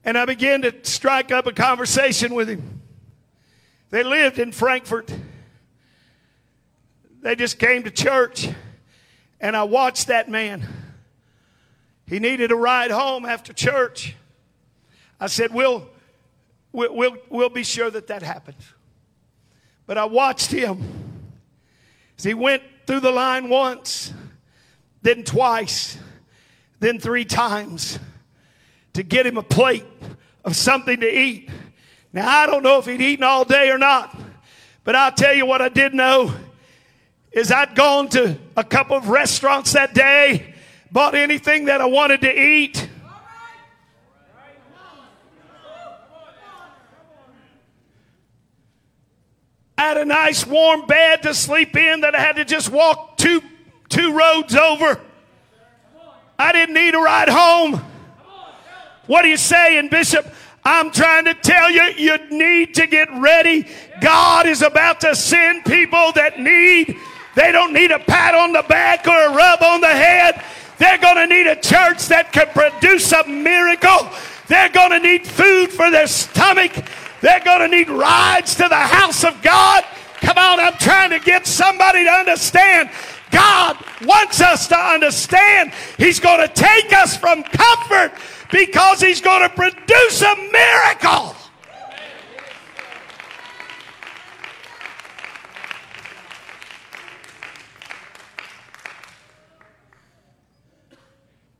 And 0.04 0.16
I 0.16 0.24
began 0.24 0.62
to 0.62 0.74
strike 0.82 1.30
up 1.30 1.46
a 1.46 1.52
conversation 1.52 2.34
with 2.34 2.48
him. 2.48 2.80
They 3.90 4.02
lived 4.02 4.38
in 4.38 4.52
Frankfurt. 4.52 5.12
They 7.20 7.34
just 7.36 7.58
came 7.58 7.82
to 7.82 7.90
church. 7.90 8.48
And 9.40 9.56
I 9.56 9.64
watched 9.64 10.06
that 10.06 10.28
man. 10.28 10.66
He 12.06 12.18
needed 12.18 12.50
a 12.50 12.56
ride 12.56 12.90
home 12.90 13.24
after 13.24 13.52
church. 13.52 14.16
I 15.18 15.26
said, 15.26 15.52
We'll, 15.52 15.88
we'll, 16.72 16.94
we'll, 16.94 17.16
we'll 17.28 17.48
be 17.50 17.62
sure 17.62 17.90
that 17.90 18.06
that 18.06 18.22
happens. 18.22 18.62
But 19.86 19.98
I 19.98 20.06
watched 20.06 20.50
him 20.50 20.82
as 22.16 22.24
he 22.24 22.34
went 22.34 22.62
through 22.86 23.00
the 23.00 23.10
line 23.10 23.48
once, 23.48 24.12
then 25.02 25.24
twice, 25.24 25.98
then 26.78 26.98
three 26.98 27.24
times 27.24 27.98
to 28.94 29.02
get 29.02 29.26
him 29.26 29.38
a 29.38 29.42
plate 29.42 29.84
of 30.44 30.56
something 30.56 31.00
to 31.00 31.06
eat. 31.08 31.50
Now, 32.12 32.28
I 32.28 32.46
don't 32.46 32.62
know 32.62 32.78
if 32.78 32.86
he'd 32.86 33.00
eaten 33.00 33.24
all 33.24 33.44
day 33.44 33.70
or 33.70 33.78
not, 33.78 34.18
but 34.84 34.96
I'll 34.96 35.12
tell 35.12 35.34
you 35.34 35.46
what 35.46 35.62
I 35.62 35.68
did 35.68 35.94
know 35.94 36.34
is 37.32 37.52
I'd 37.52 37.74
gone 37.74 38.08
to 38.10 38.36
a 38.56 38.64
couple 38.64 38.96
of 38.96 39.08
restaurants 39.08 39.72
that 39.74 39.94
day, 39.94 40.54
bought 40.90 41.14
anything 41.14 41.66
that 41.66 41.80
I 41.80 41.86
wanted 41.86 42.22
to 42.22 42.40
eat. 42.40 42.88
I 49.78 49.82
had 49.82 49.96
a 49.96 50.04
nice 50.04 50.46
warm 50.46 50.86
bed 50.86 51.22
to 51.22 51.32
sleep 51.32 51.74
in 51.74 52.02
that 52.02 52.14
I 52.14 52.20
had 52.20 52.36
to 52.36 52.44
just 52.44 52.68
walk 52.68 53.16
two, 53.16 53.42
two 53.88 54.12
roads 54.12 54.54
over. 54.54 55.00
I 56.38 56.52
didn't 56.52 56.74
need 56.74 56.94
a 56.94 56.98
ride 56.98 57.28
home. 57.28 57.82
What 59.10 59.24
are 59.24 59.28
you 59.28 59.38
saying, 59.38 59.88
Bishop? 59.88 60.24
I'm 60.64 60.92
trying 60.92 61.24
to 61.24 61.34
tell 61.34 61.68
you, 61.68 61.82
you 61.96 62.16
need 62.30 62.74
to 62.74 62.86
get 62.86 63.08
ready. 63.14 63.66
God 64.00 64.46
is 64.46 64.62
about 64.62 65.00
to 65.00 65.16
send 65.16 65.64
people 65.64 66.12
that 66.12 66.38
need 66.38 66.96
they 67.34 67.50
don't 67.50 67.72
need 67.72 67.90
a 67.90 67.98
pat 67.98 68.36
on 68.36 68.52
the 68.52 68.62
back 68.68 69.08
or 69.08 69.16
a 69.16 69.34
rub 69.34 69.62
on 69.62 69.80
the 69.80 69.88
head. 69.88 70.44
They're 70.78 70.98
going 70.98 71.16
to 71.16 71.26
need 71.26 71.48
a 71.48 71.56
church 71.56 72.06
that 72.06 72.30
can 72.30 72.46
produce 72.54 73.10
a 73.10 73.26
miracle. 73.26 74.08
They're 74.46 74.68
going 74.68 74.90
to 74.90 75.00
need 75.00 75.26
food 75.26 75.70
for 75.70 75.90
their 75.90 76.06
stomach. 76.06 76.70
They're 77.20 77.42
going 77.42 77.68
to 77.68 77.76
need 77.76 77.90
rides 77.90 78.54
to 78.56 78.68
the 78.68 78.76
house 78.76 79.24
of 79.24 79.42
God. 79.42 79.82
Come 80.20 80.38
on, 80.38 80.60
I'm 80.60 80.74
trying 80.74 81.10
to 81.10 81.18
get 81.18 81.48
somebody 81.48 82.04
to 82.04 82.10
understand. 82.10 82.90
God 83.32 83.76
wants 84.02 84.40
us 84.40 84.68
to 84.68 84.76
understand 84.76 85.72
He's 85.98 86.20
going 86.20 86.46
to 86.46 86.54
take 86.54 86.92
us 86.92 87.16
from 87.16 87.42
comfort 87.42 88.12
because 88.50 89.00
He's 89.00 89.20
going 89.20 89.42
to 89.42 89.54
produce 89.54 90.22
a 90.22 90.36
miracle. 90.36 91.36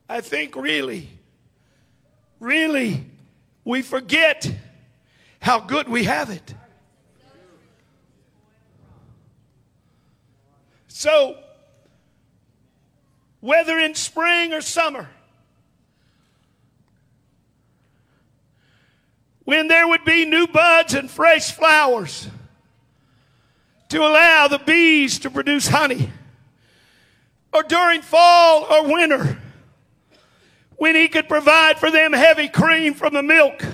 I 0.08 0.20
think 0.20 0.56
really, 0.56 1.08
really, 2.40 3.06
we 3.64 3.80
forget 3.80 4.52
how 5.40 5.60
good 5.60 5.88
we 5.88 6.02
have 6.02 6.30
it. 6.30 6.54
So, 10.88 11.38
whether 13.38 13.78
in 13.78 13.94
spring 13.94 14.52
or 14.52 14.60
summer, 14.60 15.08
when 19.50 19.66
there 19.66 19.88
would 19.88 20.04
be 20.04 20.24
new 20.24 20.46
buds 20.46 20.94
and 20.94 21.10
fresh 21.10 21.50
flowers 21.50 22.28
to 23.88 23.98
allow 23.98 24.46
the 24.46 24.60
bees 24.60 25.18
to 25.18 25.28
produce 25.28 25.66
honey, 25.66 26.08
or 27.52 27.64
during 27.64 28.00
fall 28.00 28.64
or 28.70 28.84
winter, 28.84 29.40
when 30.76 30.94
he 30.94 31.08
could 31.08 31.28
provide 31.28 31.80
for 31.80 31.90
them 31.90 32.12
heavy 32.12 32.48
cream 32.48 32.94
from 32.94 33.12
the 33.12 33.24
milk. 33.24 33.64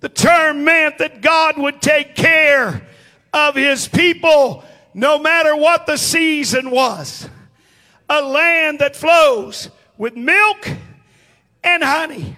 The 0.00 0.10
term 0.10 0.64
meant 0.64 0.98
that 0.98 1.22
God 1.22 1.56
would 1.56 1.80
take 1.80 2.14
care 2.14 2.86
of 3.32 3.54
his 3.54 3.88
people 3.88 4.64
no 4.92 5.18
matter 5.18 5.56
what 5.56 5.86
the 5.86 5.96
season 5.96 6.70
was. 6.70 7.26
A 8.10 8.20
land 8.20 8.80
that 8.80 8.96
flows 8.96 9.70
with 9.96 10.14
milk 10.14 10.68
and 11.64 11.82
honey. 11.82 12.36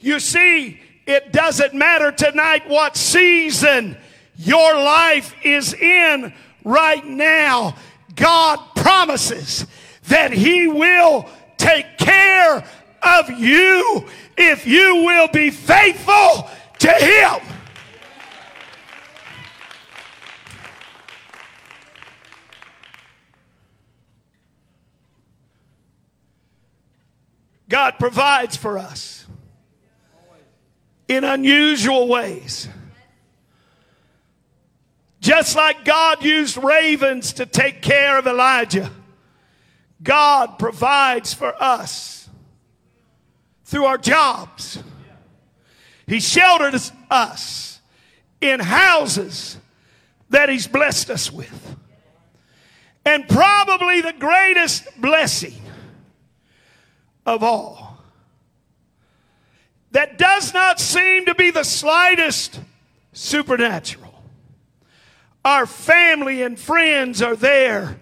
You 0.00 0.18
see, 0.18 0.80
it 1.06 1.32
doesn't 1.32 1.74
matter 1.74 2.12
tonight 2.12 2.68
what 2.68 2.96
season 2.96 3.96
your 4.36 4.74
life 4.74 5.34
is 5.44 5.74
in 5.74 6.32
right 6.64 7.04
now. 7.04 7.76
God 8.14 8.58
promises 8.74 9.66
that 10.08 10.32
He 10.32 10.66
will 10.66 11.28
take 11.56 11.98
care 11.98 12.64
of 13.02 13.30
you 13.30 14.06
if 14.36 14.66
you 14.66 15.04
will 15.04 15.28
be 15.28 15.50
faithful 15.50 16.48
to 16.78 16.90
Him. 16.90 17.40
God 27.68 27.98
provides 27.98 28.56
for 28.56 28.78
us 28.78 29.23
in 31.08 31.24
unusual 31.24 32.08
ways. 32.08 32.68
Just 35.20 35.56
like 35.56 35.84
God 35.84 36.22
used 36.22 36.62
ravens 36.62 37.34
to 37.34 37.46
take 37.46 37.80
care 37.80 38.18
of 38.18 38.26
Elijah. 38.26 38.90
God 40.02 40.58
provides 40.58 41.32
for 41.32 41.54
us 41.62 42.28
through 43.64 43.86
our 43.86 43.96
jobs. 43.96 44.82
He 46.06 46.20
sheltered 46.20 46.78
us 47.10 47.80
in 48.40 48.60
houses 48.60 49.56
that 50.28 50.50
He's 50.50 50.66
blessed 50.66 51.10
us 51.10 51.32
with. 51.32 51.76
And 53.06 53.26
probably 53.28 54.02
the 54.02 54.12
greatest 54.12 54.84
blessing 55.00 55.60
of 57.24 57.42
all 57.42 57.93
that 59.94 60.18
does 60.18 60.52
not 60.52 60.80
seem 60.80 61.24
to 61.26 61.36
be 61.36 61.52
the 61.52 61.62
slightest 61.62 62.60
supernatural. 63.12 64.12
Our 65.44 65.66
family 65.66 66.42
and 66.42 66.58
friends 66.58 67.22
are 67.22 67.36
there 67.36 68.00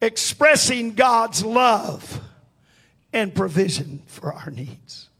expressing 0.00 0.94
God's 0.94 1.44
love 1.44 2.18
and 3.12 3.34
provision 3.34 4.02
for 4.06 4.32
our 4.32 4.50
needs. 4.50 5.10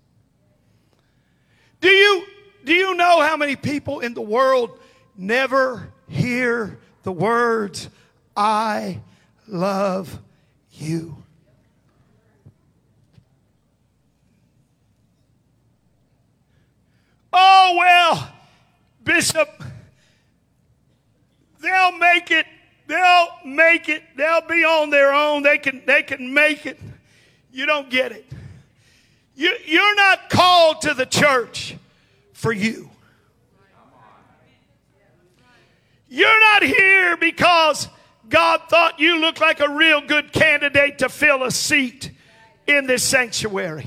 Do 1.82 1.90
you, 1.90 2.24
do 2.64 2.72
you 2.72 2.94
know 2.94 3.20
how 3.20 3.36
many 3.36 3.54
people 3.54 4.00
in 4.00 4.14
the 4.14 4.22
world 4.22 4.78
never 5.14 5.92
hear 6.08 6.78
the 7.02 7.12
words, 7.12 7.90
I 8.34 9.02
love 9.46 10.18
you? 10.70 11.21
Oh, 17.32 17.74
well, 17.78 18.32
Bishop, 19.04 19.48
they'll 21.60 21.98
make 21.98 22.30
it 22.30 22.46
They'll 22.92 23.28
make 23.46 23.88
it. 23.88 24.02
They'll 24.16 24.46
be 24.46 24.64
on 24.64 24.90
their 24.90 25.14
own. 25.14 25.42
They 25.42 25.56
can, 25.56 25.82
they 25.86 26.02
can 26.02 26.34
make 26.34 26.66
it. 26.66 26.78
You 27.50 27.64
don't 27.64 27.88
get 27.88 28.12
it. 28.12 28.26
You, 29.34 29.56
you're 29.64 29.94
not 29.94 30.28
called 30.28 30.82
to 30.82 30.92
the 30.92 31.06
church 31.06 31.74
for 32.34 32.52
you. 32.52 32.90
You're 36.08 36.40
not 36.40 36.62
here 36.62 37.16
because 37.16 37.88
God 38.28 38.60
thought 38.68 39.00
you 39.00 39.18
looked 39.18 39.40
like 39.40 39.60
a 39.60 39.70
real 39.70 40.02
good 40.02 40.30
candidate 40.30 40.98
to 40.98 41.08
fill 41.08 41.44
a 41.44 41.50
seat 41.50 42.10
in 42.66 42.86
this 42.86 43.02
sanctuary. 43.02 43.86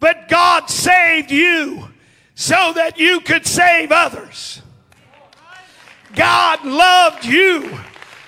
But 0.00 0.28
God 0.28 0.68
saved 0.68 1.30
you 1.30 1.88
so 2.34 2.72
that 2.74 2.98
you 2.98 3.20
could 3.20 3.46
save 3.46 3.92
others. 3.92 4.62
God 6.14 6.64
loved 6.64 7.24
you 7.24 7.78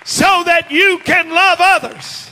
so 0.04 0.42
that 0.44 0.70
you 0.70 0.98
can 1.04 1.30
love 1.30 1.58
others. 1.60 2.30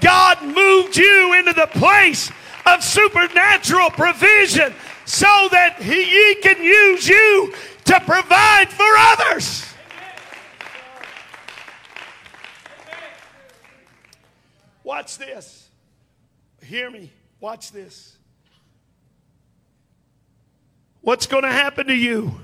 God 0.00 0.42
moved 0.42 0.96
you 0.96 1.34
into 1.34 1.52
the 1.52 1.68
place 1.68 2.30
of 2.66 2.82
supernatural 2.82 3.90
provision 3.90 4.74
so 5.04 5.48
that 5.50 5.76
he, 5.80 6.04
he 6.04 6.34
can 6.42 6.62
use 6.62 7.08
you 7.08 7.54
to 7.84 8.00
provide 8.00 8.68
for 8.70 8.84
others. 8.98 9.64
Watch 14.82 15.18
this. 15.18 15.68
Hear 16.62 16.90
me. 16.90 17.10
Watch 17.40 17.72
this. 17.72 18.13
What's 21.04 21.26
going 21.26 21.42
to 21.42 21.52
happen 21.52 21.88
to 21.88 21.94
you 21.94 22.40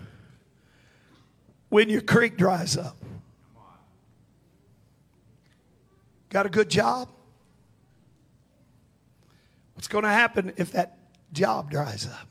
when 1.70 1.88
your 1.88 2.02
creek 2.02 2.36
dries 2.36 2.76
up? 2.76 2.94
Got 6.28 6.44
a 6.44 6.50
good 6.50 6.68
job? 6.68 7.08
What's 9.72 9.88
going 9.88 10.04
to 10.04 10.10
happen 10.10 10.52
if 10.58 10.72
that 10.72 10.98
job 11.32 11.70
dries 11.70 12.06
up? 12.06 12.28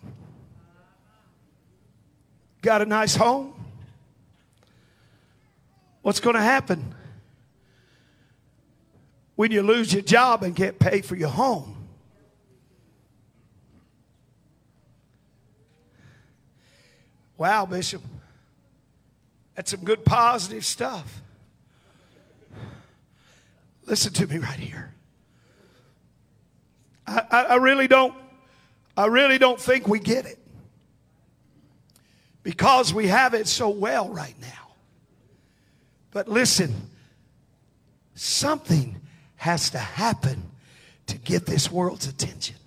Got 2.62 2.84
a 2.84 2.86
nice 2.86 3.16
home? 3.16 3.56
What's 6.04 6.20
going 6.20 6.36
to 6.36 6.44
happen 6.44 6.94
when 9.36 9.52
you 9.52 9.64
lose 9.64 9.92
your 9.92 10.04
job 10.04 10.44
and 10.44 10.56
can't 10.56 10.78
pay 10.78 11.02
for 11.02 11.16
your 11.16 11.30
home? 11.30 11.79
Wow, 17.40 17.66
Bishop. 17.66 18.02
That's 19.56 19.72
some 19.72 19.86
good 19.86 20.04
positive 20.04 20.66
stuff. 20.66 21.22
Listen 23.86 24.12
to 24.14 24.28
me 24.28 24.40
right 24.40 24.60
here. 24.60 24.94
I, 27.08 27.22
I, 27.32 27.44
I 27.44 27.56
really 27.56 27.88
don't, 27.88 28.14
I 28.98 29.06
really 29.06 29.38
don't 29.38 29.60
think 29.60 29.88
we 29.88 30.00
get 30.00 30.26
it. 30.26 30.38
Because 32.44 32.94
we 32.94 33.08
have 33.08 33.34
it 33.34 33.48
so 33.48 33.70
well 33.70 34.10
right 34.10 34.36
now. 34.42 34.74
But 36.12 36.28
listen, 36.28 36.76
something 38.16 39.00
has 39.38 39.70
to 39.70 39.80
happen 39.80 40.44
to 41.08 41.18
get 41.18 41.46
this 41.46 41.72
world's 41.72 42.06
attention. 42.06 42.58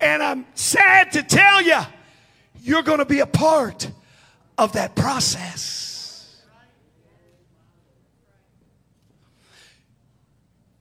And 0.00 0.22
I'm 0.22 0.46
sad 0.54 1.10
to 1.12 1.24
tell 1.24 1.60
you, 1.62 1.80
you're 2.62 2.82
going 2.82 3.00
to 3.00 3.04
be 3.04 3.18
a 3.18 3.26
part 3.26 3.90
of 4.56 4.72
that 4.74 4.94
process. 4.94 6.40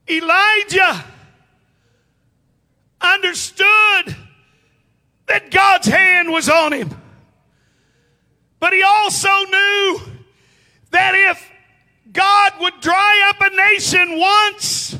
Elijah 0.07 1.03
understood 3.01 4.15
that 5.25 5.49
God's 5.49 5.87
hand 5.87 6.29
was 6.29 6.49
on 6.49 6.73
him. 6.73 6.89
But 8.59 8.73
he 8.73 8.83
also 8.83 9.29
knew 9.29 10.01
that 10.91 11.15
if 11.15 11.49
God 12.11 12.53
would 12.59 12.79
dry 12.79 13.29
up 13.29 13.41
a 13.41 13.55
nation 13.55 14.19
once, 14.19 14.95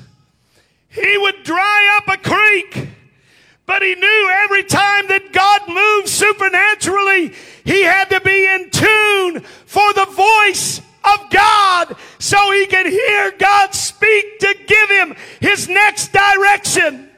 he 0.89 1.17
would 1.17 1.43
dry 1.43 1.99
up 1.99 2.07
a 2.07 2.17
creek. 2.17 2.87
But 3.65 3.81
he 3.81 3.95
knew 3.95 4.29
every 4.43 4.63
time 4.63 5.07
that 5.07 5.31
God 5.31 5.61
moved 5.67 6.09
supernaturally, 6.09 7.33
he 7.63 7.83
had 7.83 8.09
to 8.09 8.19
be 8.21 8.45
in 8.45 8.69
tune 8.69 9.41
for 9.65 9.93
the 9.93 10.05
voice 10.05 10.81
of 11.03 11.29
God 11.29 11.95
so 12.19 12.51
he 12.51 12.67
could 12.67 12.87
hear 12.87 13.31
God 13.37 13.73
speak 13.73 14.39
to 14.39 14.55
give 14.67 14.89
him 14.89 15.15
his 15.39 15.69
next 15.69 16.11
direction. 16.11 17.09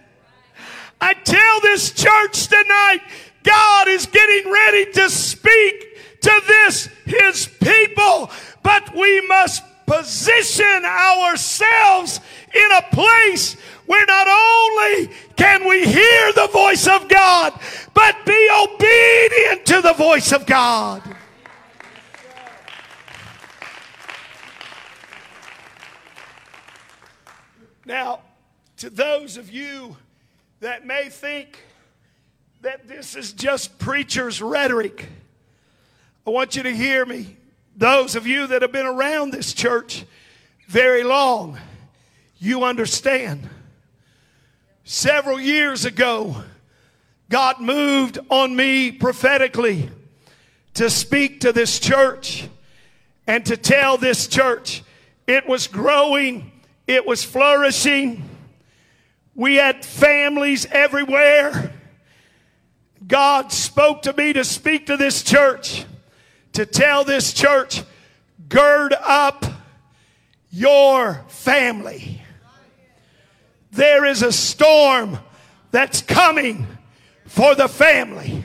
I 1.01 1.13
tell 1.13 1.61
this 1.61 1.91
church 1.91 2.47
tonight, 2.47 3.01
God 3.43 3.87
is 3.89 4.05
getting 4.05 4.51
ready 4.51 4.91
to 4.93 5.09
speak 5.09 5.97
to 6.21 6.41
this, 6.47 6.87
his 7.05 7.47
people, 7.61 8.31
but 8.63 8.95
we 8.95 9.27
must 9.27 9.63
position 9.85 10.85
ourselves 10.85 12.21
in 12.53 12.71
a 12.71 12.81
place 12.95 13.57
where 13.85 14.05
not 14.05 14.27
only 14.27 15.09
can 15.35 15.67
we 15.67 15.85
hear 15.85 16.33
the 16.33 16.47
voice 16.51 16.87
of 16.87 17.07
God, 17.07 17.59
but 17.93 18.25
be 18.25 18.49
obedient 18.63 19.65
to 19.65 19.81
the 19.81 19.93
voice 19.93 20.31
of 20.31 20.45
God. 20.45 21.01
Now, 27.85 28.21
to 28.77 28.89
those 28.89 29.37
of 29.37 29.51
you 29.51 29.97
that 30.61 30.85
may 30.85 31.09
think 31.09 31.59
that 32.61 32.87
this 32.87 33.15
is 33.15 33.33
just 33.33 33.77
preacher's 33.77 34.41
rhetoric, 34.41 35.09
I 36.25 36.29
want 36.29 36.55
you 36.55 36.63
to 36.63 36.73
hear 36.73 37.05
me. 37.05 37.35
Those 37.75 38.15
of 38.15 38.25
you 38.25 38.47
that 38.47 38.61
have 38.61 38.71
been 38.71 38.85
around 38.85 39.31
this 39.31 39.53
church 39.53 40.05
very 40.67 41.03
long, 41.03 41.57
you 42.39 42.63
understand. 42.63 43.49
Several 44.85 45.39
years 45.39 45.85
ago, 45.85 46.43
God 47.29 47.61
moved 47.61 48.19
on 48.29 48.53
me 48.53 48.91
prophetically 48.91 49.89
to 50.73 50.89
speak 50.89 51.39
to 51.41 51.53
this 51.53 51.79
church 51.79 52.49
and 53.25 53.45
to 53.45 53.55
tell 53.55 53.97
this 53.97 54.27
church 54.27 54.83
it 55.25 55.47
was 55.47 55.67
growing, 55.67 56.51
it 56.85 57.05
was 57.05 57.23
flourishing. 57.23 58.29
We 59.35 59.55
had 59.55 59.85
families 59.85 60.65
everywhere. 60.65 61.71
God 63.07 63.53
spoke 63.53 64.01
to 64.01 64.13
me 64.13 64.33
to 64.33 64.43
speak 64.43 64.87
to 64.87 64.97
this 64.97 65.23
church, 65.23 65.85
to 66.53 66.65
tell 66.65 67.05
this 67.05 67.31
church, 67.31 67.83
gird 68.49 68.93
up 69.01 69.45
your 70.51 71.23
family. 71.29 72.22
There 73.73 74.05
is 74.05 74.21
a 74.21 74.31
storm 74.31 75.17
that's 75.71 76.01
coming 76.01 76.67
for 77.25 77.55
the 77.55 77.67
family. 77.67 78.43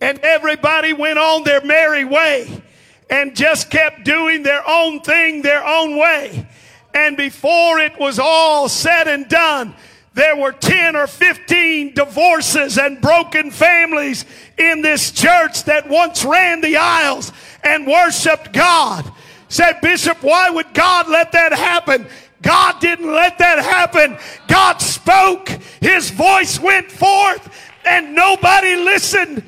And 0.00 0.18
everybody 0.18 0.92
went 0.92 1.18
on 1.18 1.44
their 1.44 1.64
merry 1.64 2.04
way 2.04 2.62
and 3.08 3.36
just 3.36 3.70
kept 3.70 4.04
doing 4.04 4.42
their 4.42 4.68
own 4.68 5.00
thing 5.00 5.42
their 5.42 5.64
own 5.64 5.96
way. 5.96 6.48
And 6.92 7.16
before 7.16 7.78
it 7.78 7.98
was 8.00 8.18
all 8.18 8.68
said 8.68 9.06
and 9.06 9.28
done, 9.28 9.74
there 10.14 10.36
were 10.36 10.52
10 10.52 10.96
or 10.96 11.06
15 11.06 11.94
divorces 11.94 12.78
and 12.78 13.00
broken 13.00 13.50
families 13.50 14.24
in 14.58 14.82
this 14.82 15.12
church 15.12 15.64
that 15.64 15.88
once 15.88 16.24
ran 16.24 16.60
the 16.60 16.76
aisles 16.76 17.32
and 17.62 17.86
worshiped 17.86 18.52
God. 18.52 19.10
Said, 19.48 19.80
Bishop, 19.80 20.22
why 20.22 20.50
would 20.50 20.74
God 20.74 21.08
let 21.08 21.32
that 21.32 21.52
happen? 21.52 22.06
God 22.42 22.80
didn't 22.80 23.10
let 23.10 23.38
that 23.38 23.58
happen. 23.60 24.18
God 24.48 24.80
spoke. 24.80 25.48
His 25.80 26.10
voice 26.10 26.60
went 26.60 26.90
forth 26.90 27.70
and 27.84 28.14
nobody 28.14 28.76
listened. 28.76 29.44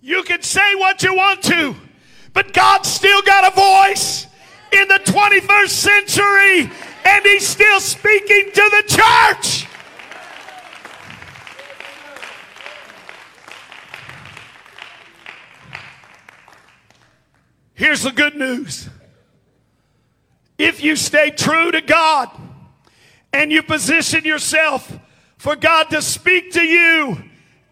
You 0.00 0.22
can 0.22 0.42
say 0.42 0.74
what 0.76 1.02
you 1.02 1.14
want 1.14 1.42
to, 1.44 1.74
but 2.32 2.52
God's 2.52 2.88
still 2.88 3.22
got 3.22 3.52
a 3.52 3.56
voice 3.56 4.28
in 4.70 4.86
the 4.86 5.00
21st 5.04 5.68
century, 5.68 6.70
and 7.04 7.24
He's 7.24 7.46
still 7.46 7.80
speaking 7.80 8.50
to 8.54 8.70
the 8.70 8.84
church. 8.86 9.66
Here's 17.76 18.02
the 18.02 18.10
good 18.10 18.34
news. 18.34 18.88
If 20.56 20.82
you 20.82 20.96
stay 20.96 21.30
true 21.30 21.70
to 21.70 21.82
God 21.82 22.30
and 23.34 23.52
you 23.52 23.62
position 23.62 24.24
yourself 24.24 24.98
for 25.36 25.54
God 25.54 25.90
to 25.90 26.00
speak 26.00 26.52
to 26.52 26.62
you 26.62 27.22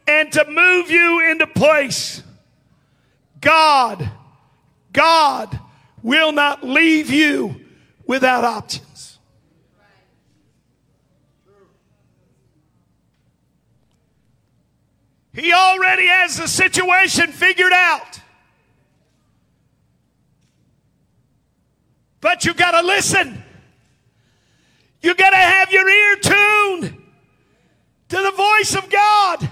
and 0.07 0.31
to 0.33 0.45
move 0.47 0.91
you 0.91 1.31
into 1.31 1.47
place, 1.47 2.23
God, 3.41 4.11
God 4.93 5.59
will 6.03 6.33
not 6.33 6.63
leave 6.63 7.09
you 7.09 7.57
without 8.07 8.45
options. 8.45 9.19
He 15.33 15.51
already 15.55 16.07
has 16.09 16.37
the 16.37 16.47
situation 16.47 17.33
figured 17.33 17.73
out. 17.73 18.21
But 22.25 22.47
you 22.47 22.55
got 22.55 22.71
to 22.71 22.87
listen. 22.87 23.45
You 25.03 25.15
got 25.15 25.29
to 25.29 25.37
have 25.37 25.71
your 25.71 25.87
ear 25.87 26.17
tuned 26.17 27.03
to 28.09 28.17
the 28.17 28.33
voice 28.35 28.75
of 28.75 28.89
God. 28.89 29.47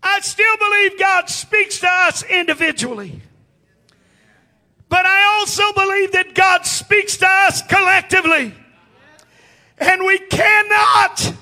I 0.00 0.20
still 0.20 0.56
believe 0.56 0.96
God 0.96 1.28
speaks 1.28 1.80
to 1.80 1.88
us 1.88 2.22
individually. 2.22 3.20
But 4.88 5.06
I 5.06 5.24
also 5.40 5.72
believe 5.72 6.12
that 6.12 6.36
God 6.36 6.66
speaks 6.66 7.16
to 7.16 7.26
us 7.26 7.62
collectively. 7.62 8.54
And 9.78 10.04
we 10.04 10.20
cannot, 10.20 11.34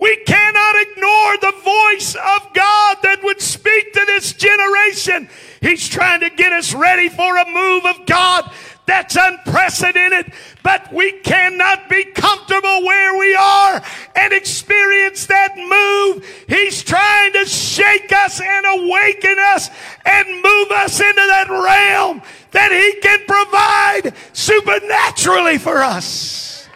we 0.00 0.16
cannot 0.24 0.76
ignore 0.76 1.36
the 1.36 1.60
voice 1.62 2.14
of 2.14 2.54
God 2.54 2.96
that 3.02 3.18
would 3.22 3.42
speak 3.42 3.92
to 3.92 4.04
this 4.06 4.32
generation. 4.32 5.28
He's 5.60 5.86
trying 5.90 6.20
to 6.20 6.30
get 6.30 6.54
us 6.54 6.72
ready 6.72 7.10
for 7.10 7.36
a 7.36 7.44
move 7.44 7.84
of 7.84 8.06
God 8.06 8.50
that's 8.88 9.16
unprecedented, 9.16 10.32
but 10.62 10.92
we 10.92 11.12
cannot 11.20 11.88
be 11.88 12.04
comfortable 12.04 12.84
where 12.84 13.18
we 13.18 13.34
are 13.34 13.82
and 14.16 14.32
experience 14.32 15.26
that 15.26 15.56
move. 15.56 16.24
He's 16.48 16.82
trying 16.82 17.32
to 17.34 17.44
shake 17.44 18.12
us 18.12 18.40
and 18.40 18.66
awaken 18.66 19.36
us 19.38 19.68
and 20.04 20.28
move 20.28 20.70
us 20.70 21.00
into 21.00 21.14
that 21.14 21.48
realm 21.48 22.22
that 22.50 22.72
He 22.72 23.00
can 23.00 23.20
provide 23.26 24.14
supernaturally 24.32 25.58
for 25.58 25.78
us. 25.78 26.66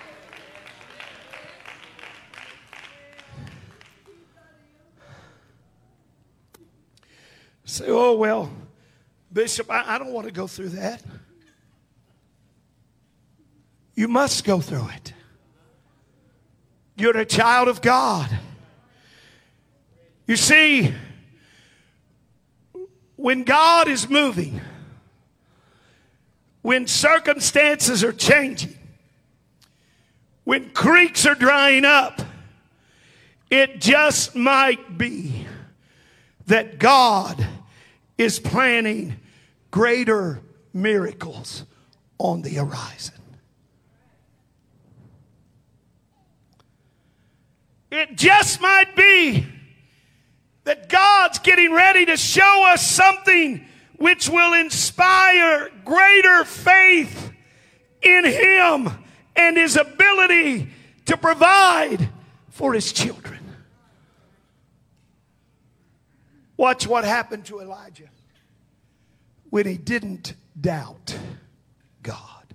Say, 7.64 7.86
oh, 7.88 8.16
well, 8.16 8.50
Bishop, 9.32 9.70
I, 9.70 9.94
I 9.94 9.98
don't 9.98 10.12
want 10.12 10.26
to 10.26 10.32
go 10.32 10.46
through 10.46 10.68
that. 10.70 11.02
You 14.02 14.08
must 14.08 14.42
go 14.42 14.60
through 14.60 14.88
it. 14.96 15.14
You're 16.96 17.16
a 17.16 17.24
child 17.24 17.68
of 17.68 17.80
God. 17.80 18.28
You 20.26 20.34
see, 20.34 20.92
when 23.14 23.44
God 23.44 23.86
is 23.86 24.10
moving, 24.10 24.60
when 26.62 26.88
circumstances 26.88 28.02
are 28.02 28.12
changing, 28.12 28.76
when 30.42 30.70
creeks 30.70 31.24
are 31.24 31.36
drying 31.36 31.84
up, 31.84 32.20
it 33.50 33.80
just 33.80 34.34
might 34.34 34.98
be 34.98 35.46
that 36.46 36.80
God 36.80 37.46
is 38.18 38.40
planning 38.40 39.14
greater 39.70 40.40
miracles 40.74 41.62
on 42.18 42.42
the 42.42 42.54
horizon. 42.54 43.21
It 47.92 48.16
just 48.16 48.58
might 48.62 48.96
be 48.96 49.46
that 50.64 50.88
God's 50.88 51.38
getting 51.40 51.74
ready 51.74 52.06
to 52.06 52.16
show 52.16 52.64
us 52.72 52.90
something 52.90 53.66
which 53.96 54.30
will 54.30 54.54
inspire 54.54 55.68
greater 55.84 56.44
faith 56.46 57.30
in 58.00 58.24
Him 58.24 58.88
and 59.36 59.58
His 59.58 59.76
ability 59.76 60.70
to 61.04 61.18
provide 61.18 62.08
for 62.48 62.72
His 62.72 62.94
children. 62.94 63.40
Watch 66.56 66.86
what 66.86 67.04
happened 67.04 67.44
to 67.46 67.60
Elijah 67.60 68.08
when 69.50 69.66
he 69.66 69.76
didn't 69.76 70.32
doubt 70.58 71.14
God. 72.02 72.54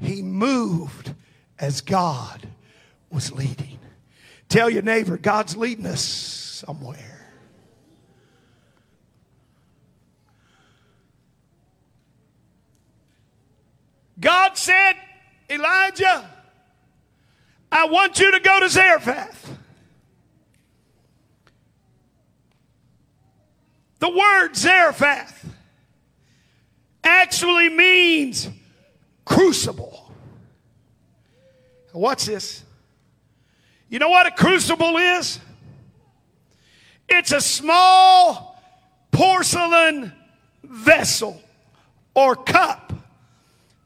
He 0.00 0.22
moved 0.22 1.14
as 1.56 1.82
God 1.82 2.48
was 3.14 3.32
leading. 3.32 3.78
Tell 4.48 4.68
your 4.68 4.82
neighbor, 4.82 5.16
God's 5.16 5.56
leading 5.56 5.86
us 5.86 6.02
somewhere. 6.02 7.14
God 14.20 14.56
said, 14.56 14.94
Elijah, 15.50 16.30
I 17.70 17.86
want 17.86 18.18
you 18.18 18.32
to 18.32 18.40
go 18.40 18.60
to 18.60 18.68
Zarephath. 18.68 19.58
The 23.98 24.08
word 24.10 24.54
Zarephath 24.54 25.46
actually 27.02 27.68
means 27.68 28.48
crucible. 29.24 30.12
Watch 31.92 32.26
this? 32.26 32.63
You 33.94 34.00
know 34.00 34.08
what 34.08 34.26
a 34.26 34.32
crucible 34.32 34.96
is? 34.96 35.38
It's 37.08 37.30
a 37.30 37.40
small 37.40 38.60
porcelain 39.12 40.12
vessel 40.64 41.40
or 42.12 42.34
cup 42.34 42.92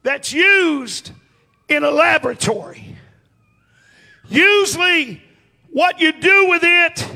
that's 0.01 0.33
used 0.33 1.11
in 1.67 1.83
a 1.83 1.91
laboratory. 1.91 2.97
Usually, 4.27 5.21
what 5.69 6.01
you 6.01 6.11
do 6.11 6.47
with 6.49 6.63
it 6.63 7.07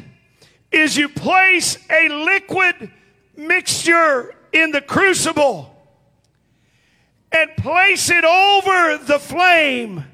is 0.72 0.96
you 0.96 1.10
place 1.10 1.80
a 1.90 2.10
liquid 2.10 2.92
mixture 3.36 4.36
in 4.52 4.70
the 4.70 4.82
crucible 4.82 5.76
and 7.32 7.50
place 7.58 8.12
it 8.12 8.24
over 8.24 9.00
the 9.00 9.18
flame 9.18 10.06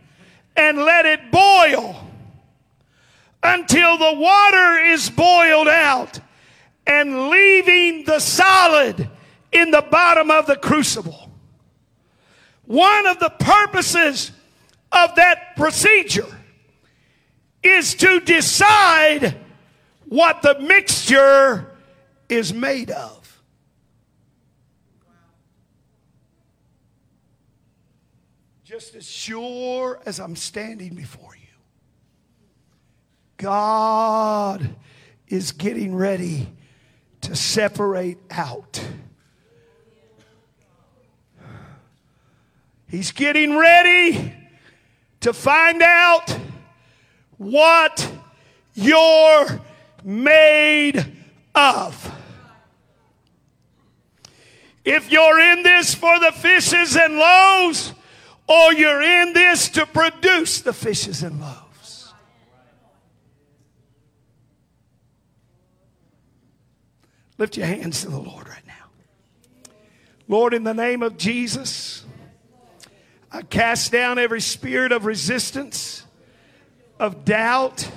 and 0.55 0.77
let 0.77 1.05
it 1.05 1.29
boil 1.29 2.05
until 3.41 3.97
the 3.97 4.13
water 4.13 4.79
is 4.79 5.09
boiled 5.09 5.67
out 5.67 6.19
and 6.85 7.29
leaving 7.29 8.03
the 8.05 8.19
solid 8.19 9.09
in 9.51 9.71
the 9.71 9.81
bottom 9.81 10.29
of 10.31 10.45
the 10.47 10.55
crucible. 10.55 11.31
One 12.65 13.07
of 13.07 13.19
the 13.19 13.29
purposes 13.29 14.31
of 14.91 15.15
that 15.15 15.55
procedure 15.55 16.27
is 17.63 17.95
to 17.95 18.19
decide 18.19 19.37
what 20.05 20.41
the 20.41 20.59
mixture 20.59 21.71
is 22.27 22.53
made 22.53 22.91
of. 22.91 23.41
Just 28.63 28.95
as 28.95 29.09
sure 29.09 29.99
as 30.05 30.19
I'm 30.19 30.35
standing 30.35 30.93
before 30.93 31.28
God 33.39 34.75
is 35.29 35.53
getting 35.53 35.95
ready 35.95 36.49
to 37.21 37.37
separate 37.37 38.17
out. 38.29 38.85
He's 42.87 43.13
getting 43.13 43.55
ready 43.57 44.33
to 45.21 45.31
find 45.31 45.81
out 45.81 46.37
what 47.37 48.11
you're 48.73 49.61
made 50.03 51.05
of. 51.55 52.11
If 54.83 55.09
you're 55.11 55.39
in 55.39 55.63
this 55.63 55.95
for 55.95 56.19
the 56.19 56.33
fishes 56.33 56.97
and 56.97 57.15
loaves, 57.15 57.93
or 58.47 58.73
you're 58.73 59.01
in 59.01 59.31
this 59.31 59.69
to 59.69 59.85
produce 59.85 60.59
the 60.59 60.73
fishes 60.73 61.23
and 61.23 61.39
loaves. 61.39 61.68
Lift 67.39 67.55
your 67.55 67.67
hands 67.67 68.01
to 68.01 68.09
the 68.09 68.19
Lord 68.19 68.49
right 68.49 68.67
now. 68.67 69.71
Lord, 70.27 70.53
in 70.53 70.65
the 70.65 70.73
name 70.73 71.01
of 71.01 71.17
Jesus, 71.17 72.05
I 73.31 73.43
cast 73.43 73.93
down 73.93 74.19
every 74.19 74.41
spirit 74.41 74.91
of 74.91 75.05
resistance, 75.05 76.03
of 76.99 77.23
doubt, 77.23 77.89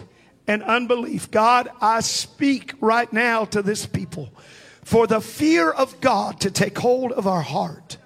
and 0.46 0.62
unbelief. 0.62 1.28
God, 1.28 1.68
I 1.80 2.00
speak 2.00 2.74
right 2.80 3.12
now 3.12 3.44
to 3.46 3.62
this 3.62 3.84
people 3.84 4.32
for 4.84 5.08
the 5.08 5.20
fear 5.20 5.68
of 5.68 6.00
God 6.00 6.38
to 6.42 6.50
take 6.52 6.78
hold 6.78 7.10
of 7.10 7.26
our 7.26 7.42
heart. 7.42 7.98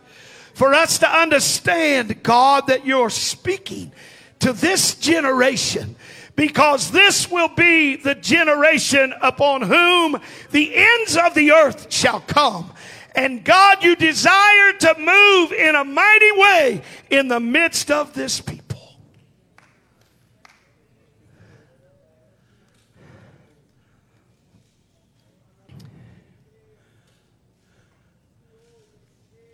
For 0.55 0.73
us 0.73 1.01
to 1.01 1.09
understand, 1.09 2.23
God, 2.23 2.69
that 2.69 2.87
you're 2.87 3.11
speaking 3.11 3.93
to 4.39 4.55
this 4.55 4.95
generation 4.95 5.97
because 6.37 6.91
this 6.91 7.31
will 7.31 7.49
be 7.49 7.97
the 7.97 8.15
generation 8.15 9.15
upon 9.23 9.63
whom 9.63 10.21
the 10.51 10.75
ends 10.75 11.17
of 11.17 11.35
the 11.35 11.51
earth 11.51 11.91
shall 11.93 12.21
come. 12.21 12.71
And 13.15 13.43
God, 13.43 13.83
you 13.83 13.97
desire 13.97 14.73
to 14.81 14.95
move 14.99 15.53
in 15.53 15.75
a 15.75 15.85
mighty 15.85 16.33
way 16.33 16.83
in 17.11 17.29
the 17.29 17.41
midst 17.41 17.91
of 17.91 18.13
this 18.13 18.41
people. 18.43 18.67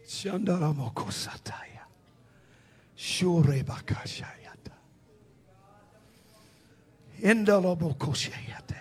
Shandaramokosataya. 0.05 1.87
Shurebakashaya. 2.97 4.42
Indalabokoshayate. 7.23 8.77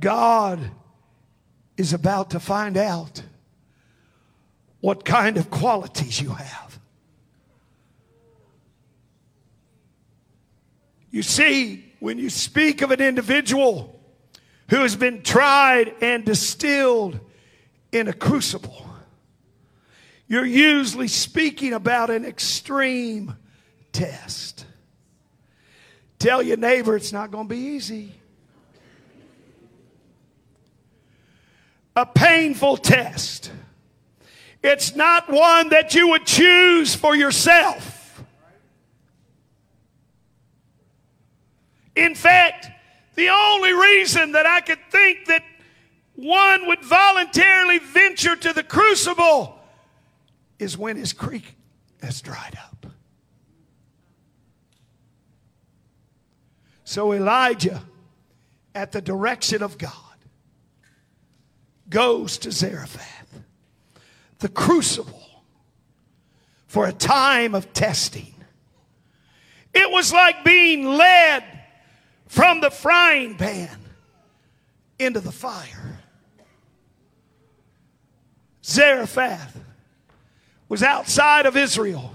God 0.00 0.70
is 1.76 1.92
about 1.92 2.30
to 2.30 2.40
find 2.40 2.76
out 2.76 3.22
what 4.80 5.04
kind 5.04 5.36
of 5.36 5.50
qualities 5.50 6.20
you 6.20 6.30
have. 6.30 6.78
You 11.10 11.22
see, 11.22 11.92
when 12.00 12.18
you 12.18 12.30
speak 12.30 12.82
of 12.82 12.90
an 12.90 13.00
individual 13.00 14.00
who 14.68 14.76
has 14.76 14.96
been 14.96 15.22
tried 15.22 15.94
and 16.00 16.24
distilled 16.24 17.20
in 17.92 18.08
a 18.08 18.12
crucible, 18.12 18.89
you're 20.30 20.46
usually 20.46 21.08
speaking 21.08 21.72
about 21.72 22.08
an 22.08 22.24
extreme 22.24 23.34
test. 23.90 24.64
Tell 26.20 26.40
your 26.40 26.56
neighbor 26.56 26.94
it's 26.94 27.12
not 27.12 27.32
going 27.32 27.48
to 27.48 27.52
be 27.52 27.60
easy. 27.60 28.12
A 31.96 32.06
painful 32.06 32.76
test. 32.76 33.50
It's 34.62 34.94
not 34.94 35.28
one 35.28 35.70
that 35.70 35.96
you 35.96 36.10
would 36.10 36.26
choose 36.26 36.94
for 36.94 37.16
yourself. 37.16 38.22
In 41.96 42.14
fact, 42.14 42.68
the 43.16 43.30
only 43.30 43.72
reason 43.72 44.30
that 44.32 44.46
I 44.46 44.60
could 44.60 44.78
think 44.92 45.26
that 45.26 45.42
one 46.14 46.68
would 46.68 46.84
voluntarily 46.84 47.80
venture 47.80 48.36
to 48.36 48.52
the 48.52 48.62
crucible 48.62 49.59
is 50.60 50.76
when 50.76 50.96
his 50.96 51.12
creek 51.12 51.56
has 52.02 52.20
dried 52.20 52.56
up. 52.62 52.86
So 56.84 57.12
Elijah, 57.12 57.82
at 58.74 58.92
the 58.92 59.00
direction 59.00 59.62
of 59.62 59.78
God, 59.78 59.94
goes 61.88 62.38
to 62.38 62.52
Zarephath, 62.52 63.40
the 64.38 64.48
crucible, 64.48 65.44
for 66.66 66.86
a 66.86 66.92
time 66.92 67.54
of 67.54 67.72
testing. 67.72 68.34
It 69.72 69.90
was 69.90 70.12
like 70.12 70.44
being 70.44 70.84
led 70.84 71.44
from 72.26 72.60
the 72.60 72.70
frying 72.70 73.36
pan 73.36 73.76
into 74.98 75.20
the 75.20 75.32
fire. 75.32 76.00
Zarephath 78.64 79.69
was 80.70 80.84
outside 80.84 81.46
of 81.46 81.56
Israel, 81.56 82.14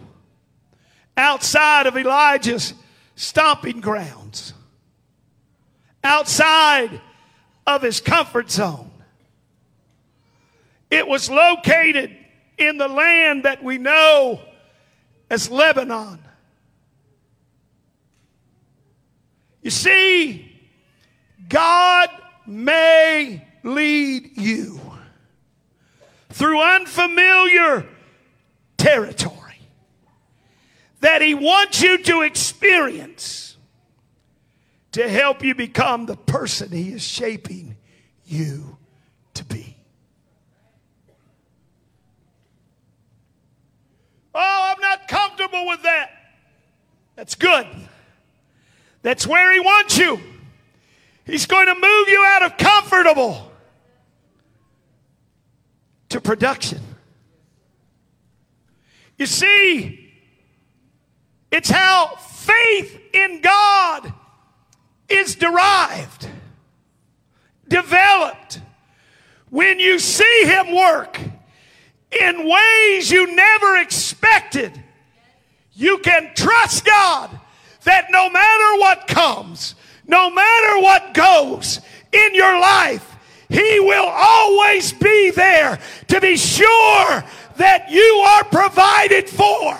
outside 1.17 1.85
of 1.87 1.97
Elijah's 1.97 2.73
stomping 3.13 3.81
grounds, 3.81 4.53
outside 6.03 7.01
of 7.67 7.81
his 7.81 7.99
comfort 7.99 8.49
zone. 8.49 8.89
It 10.89 11.05
was 11.05 11.29
located 11.29 12.15
in 12.57 12.77
the 12.77 12.87
land 12.87 13.43
that 13.43 13.61
we 13.61 13.77
know 13.77 14.39
as 15.29 15.51
Lebanon. 15.51 16.19
You 19.61 19.71
see, 19.71 20.49
God 21.49 22.09
may 22.47 23.45
lead 23.63 24.37
you 24.37 24.79
through 26.29 26.61
unfamiliar 26.61 27.89
territory 28.85 29.59
that 30.99 31.23
He 31.23 31.33
wants 31.33 31.81
you 31.81 31.97
to 32.03 32.21
experience 32.21 33.57
to 34.91 35.09
help 35.09 35.43
you 35.43 35.55
become 35.55 36.05
the 36.05 36.15
person 36.15 36.71
He 36.71 36.91
is 36.91 37.01
shaping 37.01 37.77
you 38.25 38.77
to 39.33 39.43
be. 39.43 39.75
Oh, 44.35 44.73
I'm 44.75 44.81
not 44.81 45.07
comfortable 45.07 45.65
with 45.67 45.81
that. 45.81 46.11
That's 47.15 47.33
good. 47.33 47.65
That's 49.01 49.25
where 49.25 49.51
He 49.51 49.59
wants 49.61 49.97
you. 49.97 50.19
He's 51.25 51.47
going 51.47 51.65
to 51.67 51.73
move 51.73 52.07
you 52.07 52.23
out 52.27 52.43
of 52.43 52.57
comfortable 52.57 53.51
to 56.09 56.21
production. 56.21 56.94
You 59.17 59.25
see, 59.25 60.13
it's 61.51 61.69
how 61.69 62.15
faith 62.17 62.99
in 63.13 63.41
God 63.41 64.13
is 65.07 65.35
derived, 65.35 66.27
developed. 67.67 68.61
When 69.49 69.79
you 69.79 69.99
see 69.99 70.43
Him 70.45 70.75
work 70.75 71.19
in 72.11 72.49
ways 72.49 73.09
you 73.09 73.33
never 73.35 73.77
expected, 73.77 74.83
you 75.73 75.99
can 75.99 76.31
trust 76.35 76.83
God 76.85 77.29
that 77.83 78.07
no 78.09 78.29
matter 78.29 78.79
what 78.79 79.07
comes, 79.07 79.75
no 80.07 80.29
matter 80.29 80.81
what 80.81 81.13
goes 81.13 81.79
in 82.11 82.35
your 82.35 82.59
life, 82.59 83.15
He 83.47 83.79
will 83.79 84.07
always 84.07 84.91
be 84.91 85.31
there 85.31 85.79
to 86.07 86.19
be 86.19 86.35
sure 86.35 87.23
that 87.57 87.89
you 87.89 88.01
are 88.01 88.43
provided 88.45 89.29
for. 89.29 89.77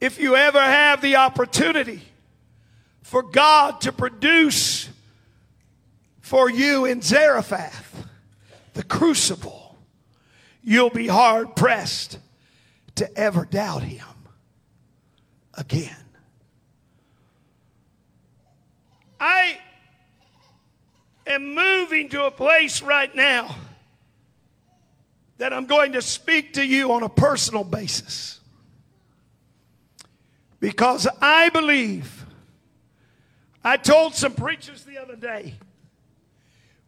If 0.00 0.20
you 0.20 0.36
ever 0.36 0.60
have 0.60 1.00
the 1.00 1.16
opportunity 1.16 2.02
for 3.02 3.22
God 3.22 3.80
to 3.80 3.92
produce 3.92 4.88
for 6.20 6.48
you 6.48 6.84
in 6.84 7.02
Zarephath 7.02 8.06
the 8.74 8.84
crucible 8.84 9.68
you'll 10.68 10.90
be 10.90 11.06
hard 11.06 11.56
pressed 11.56 12.18
to 12.94 13.18
ever 13.18 13.46
doubt 13.46 13.82
him 13.82 14.04
again. 15.54 15.96
I 19.18 19.58
am 21.28 21.54
moving 21.54 22.08
to 22.10 22.24
a 22.24 22.30
place 22.30 22.82
right 22.82 23.14
now 23.14 23.54
that 25.38 25.52
I'm 25.52 25.66
going 25.66 25.92
to 25.92 26.02
speak 26.02 26.54
to 26.54 26.66
you 26.66 26.92
on 26.92 27.02
a 27.02 27.08
personal 27.08 27.64
basis. 27.64 28.40
Because 30.60 31.06
I 31.20 31.50
believe, 31.50 32.26
I 33.62 33.76
told 33.76 34.14
some 34.14 34.34
preachers 34.34 34.84
the 34.84 34.98
other 34.98 35.14
day, 35.14 35.54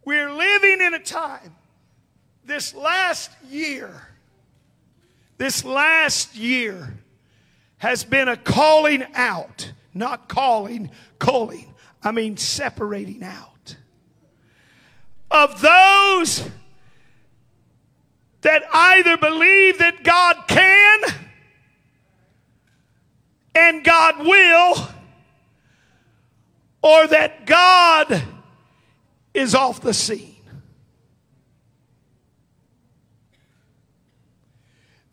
we're 0.05 0.32
living 0.32 0.80
in 0.80 0.95
a 0.95 0.99
time 0.99 1.55
this 2.45 2.74
last 2.74 3.30
year, 3.49 4.09
this 5.38 5.64
last 5.64 6.34
year 6.34 6.99
has 7.78 8.03
been 8.03 8.26
a 8.28 8.36
calling 8.36 9.05
out, 9.14 9.72
not 9.95 10.28
calling, 10.28 10.91
calling. 11.18 11.72
I 12.03 12.11
mean, 12.11 12.36
separating 12.36 13.22
out 13.22 13.49
of 15.31 15.61
those 15.61 16.49
that 18.41 18.62
either 18.72 19.16
believe 19.16 19.78
that 19.78 20.03
God 20.03 20.37
can 20.49 20.99
and 23.55 23.85
God 23.85 24.18
will, 24.20 24.89
or 26.83 27.07
that 27.09 27.45
God 27.47 28.22
is 29.35 29.55
off 29.55 29.81
the 29.81 29.93
scene. 29.93 30.37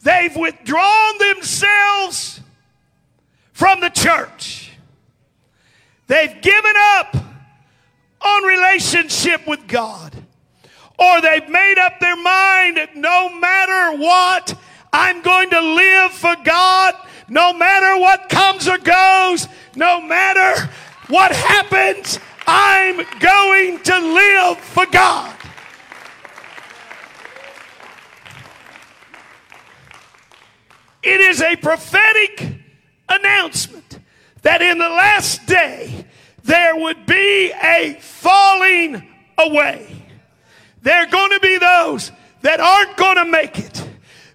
They've 0.02 0.36
withdrawn 0.36 1.18
themselves 1.18 2.40
from 3.52 3.82
the 3.82 3.90
church. 3.90 4.72
They've 6.06 6.42
given 6.42 6.74
up 6.78 7.18
on 8.38 8.44
relationship 8.44 9.48
with 9.48 9.68
God. 9.68 10.14
Or 11.00 11.22
they've 11.22 11.48
made 11.50 11.78
up 11.80 12.00
their 12.00 12.16
mind 12.16 12.80
no 12.96 13.30
matter 13.40 13.98
what, 13.98 14.58
I'm 14.92 15.22
going 15.22 15.50
to 15.52 15.62
live 15.62 16.12
for 16.12 16.36
God. 16.44 16.96
No 17.30 17.54
matter 17.54 18.00
what 18.00 18.30
comes 18.30 18.68
or 18.68 18.78
goes, 18.78 19.48
no 19.76 20.02
matter 20.02 20.70
what 21.08 21.32
happens, 21.32 22.20
I'm 22.48 22.98
going 23.20 23.80
to 23.80 24.00
live 24.00 24.58
for 24.58 24.86
God. 24.86 25.36
It 31.04 31.22
is 31.22 31.42
a 31.42 31.56
prophetic 31.58 32.56
announcement 33.10 34.00
that 34.42 34.62
in 34.62 34.78
the 34.78 34.90
last 34.90 35.46
day 35.46 36.06
there 36.48 36.76
would 36.76 37.06
be 37.06 37.52
a 37.52 37.98
falling 38.00 39.08
away. 39.38 39.86
There 40.82 41.04
are 41.04 41.08
going 41.08 41.32
to 41.32 41.40
be 41.42 41.58
those 41.58 42.12
that 42.42 42.60
aren't 42.60 42.96
going 42.96 43.18
to 43.18 43.26
make 43.26 43.60
it. 43.60 43.88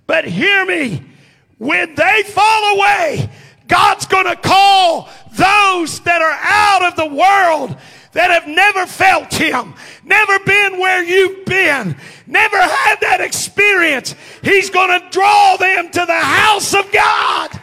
But 0.07 0.27
hear 0.27 0.65
me, 0.67 1.03
when 1.57 1.95
they 1.95 2.23
fall 2.27 2.77
away, 2.77 3.31
God's 3.67 4.07
going 4.07 4.27
to 4.27 4.37
call 4.37 5.09
those 5.33 6.01
that 6.01 6.21
are 6.21 6.39
out 6.43 6.91
of 6.91 6.97
the 6.97 7.15
world 7.15 7.77
that 8.13 8.31
have 8.31 8.47
never 8.47 8.85
felt 8.85 9.33
Him, 9.33 9.75
never 10.05 10.39
been 10.41 10.79
where 10.79 11.03
you've 11.03 11.47
been, 11.47 11.97
never 12.27 12.61
had 12.61 12.97
that 13.01 13.23
experience. 13.23 14.15
He's 14.43 14.69
going 14.69 15.01
to 15.01 15.09
draw 15.09 15.57
them 15.57 15.91
to 15.91 16.05
the 16.05 16.21
house 16.21 16.75
of 16.75 16.93
God. 16.93 17.62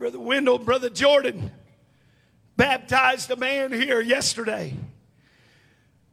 Brother 0.00 0.18
Wendell, 0.18 0.58
Brother 0.58 0.88
Jordan 0.88 1.50
baptized 2.56 3.30
a 3.30 3.36
man 3.36 3.70
here 3.70 4.00
yesterday. 4.00 4.74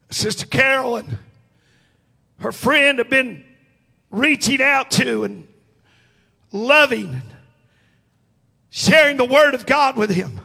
Sister 0.09 0.45
Carolyn, 0.45 1.17
her 2.39 2.51
friend, 2.51 2.97
had 2.97 3.09
been 3.09 3.45
reaching 4.11 4.61
out 4.61 4.91
to 4.91 5.23
and 5.23 5.47
loving 6.51 7.21
sharing 8.69 9.15
the 9.15 9.23
Word 9.23 9.53
of 9.53 9.65
God 9.65 9.95
with 9.95 10.09
him. 10.09 10.41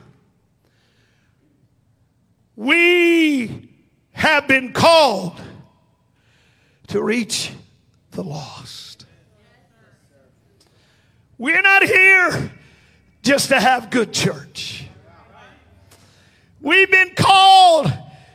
We 2.55 3.69
have 4.13 4.47
been 4.47 4.73
called 4.73 5.41
to 6.87 7.03
reach 7.03 7.51
the 8.13 8.23
lost. 8.23 9.05
We're 11.39 11.63
not 11.63 11.83
here 11.83 12.53
just 13.23 13.49
to 13.49 13.61
have 13.61 13.91
good 13.91 14.13
church. 14.13 14.87
We've 16.61 16.91
been 16.91 17.13
called 17.17 17.93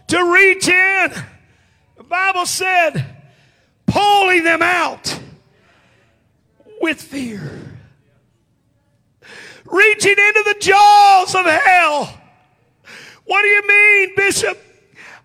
to 0.07 0.33
reach 0.33 0.67
in. 0.67 1.11
The 1.97 2.03
Bible 2.03 2.45
said, 2.45 3.05
pulling 3.85 4.43
them 4.43 4.61
out 4.61 5.19
with 6.81 7.01
fear. 7.01 7.61
Reaching 9.65 10.11
into 10.11 10.43
the 10.45 10.55
jaws 10.59 11.35
of 11.35 11.45
hell. 11.45 12.17
What 13.25 13.41
do 13.41 13.47
you 13.47 13.67
mean, 13.67 14.13
Bishop? 14.15 14.57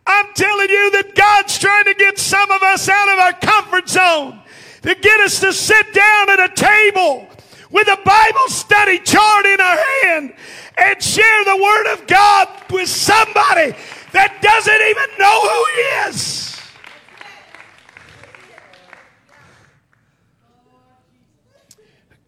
I'm 0.04 0.32
telling 0.34 0.68
you 0.68 0.90
that 0.92 1.14
God's 1.14 1.58
trying 1.58 1.84
to 1.84 1.94
get 1.94 2.18
some 2.18 2.50
of 2.50 2.62
us 2.62 2.88
out 2.88 3.08
of 3.08 3.18
our 3.20 3.32
comfort 3.34 3.88
zone 3.88 4.40
to 4.82 4.94
get 4.96 5.20
us 5.20 5.38
to 5.40 5.52
sit 5.52 5.94
down 5.94 6.30
at 6.30 6.40
a 6.40 6.54
table 6.54 7.28
with 7.72 7.88
a 7.88 7.98
Bible 8.04 8.48
study 8.48 8.98
chart 9.00 9.46
in 9.46 9.60
our 9.60 9.78
hand 10.02 10.34
and 10.76 11.02
share 11.02 11.44
the 11.44 11.56
Word 11.56 11.92
of 11.94 12.06
God 12.06 12.48
with 12.70 12.88
somebody 12.88 13.74
that 14.12 14.40
doesn't 14.42 14.72
even 14.72 15.18
know 15.18 15.40
who 15.40 15.64
He 15.74 16.10
is. 16.10 16.42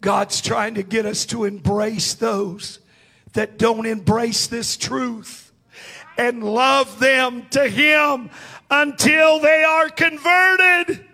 God's 0.01 0.41
trying 0.41 0.75
to 0.75 0.83
get 0.83 1.05
us 1.05 1.25
to 1.27 1.45
embrace 1.45 2.13
those 2.15 2.79
that 3.33 3.57
don't 3.57 3.85
embrace 3.85 4.47
this 4.47 4.77
truth 4.77 5.51
and 6.17 6.43
love 6.43 6.99
them 6.99 7.47
to 7.51 7.67
Him 7.67 8.29
until 8.69 9.39
they 9.39 9.63
are 9.63 9.89
converted. 9.89 11.05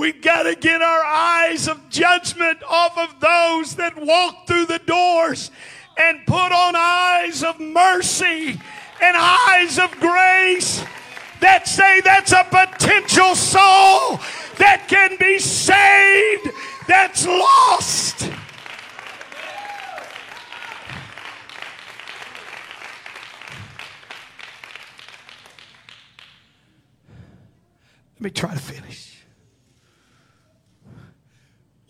We've 0.00 0.22
got 0.22 0.44
to 0.44 0.54
get 0.54 0.80
our 0.80 1.04
eyes 1.04 1.68
of 1.68 1.90
judgment 1.90 2.62
off 2.66 2.96
of 2.96 3.20
those 3.20 3.76
that 3.76 3.94
walk 4.02 4.46
through 4.46 4.64
the 4.64 4.78
doors 4.78 5.50
and 5.98 6.24
put 6.26 6.52
on 6.52 6.74
eyes 6.74 7.44
of 7.44 7.60
mercy 7.60 8.58
and 9.02 9.14
eyes 9.14 9.78
of 9.78 9.90
grace 10.00 10.82
that 11.40 11.68
say 11.68 12.00
that's 12.00 12.32
a 12.32 12.44
potential 12.44 13.34
soul 13.34 14.18
that 14.56 14.86
can 14.88 15.18
be 15.20 15.38
saved, 15.38 16.48
that's 16.88 17.26
lost. 17.26 18.22
Let 28.14 28.20
me 28.20 28.30
try 28.30 28.54
to 28.54 28.58
finish. 28.58 28.89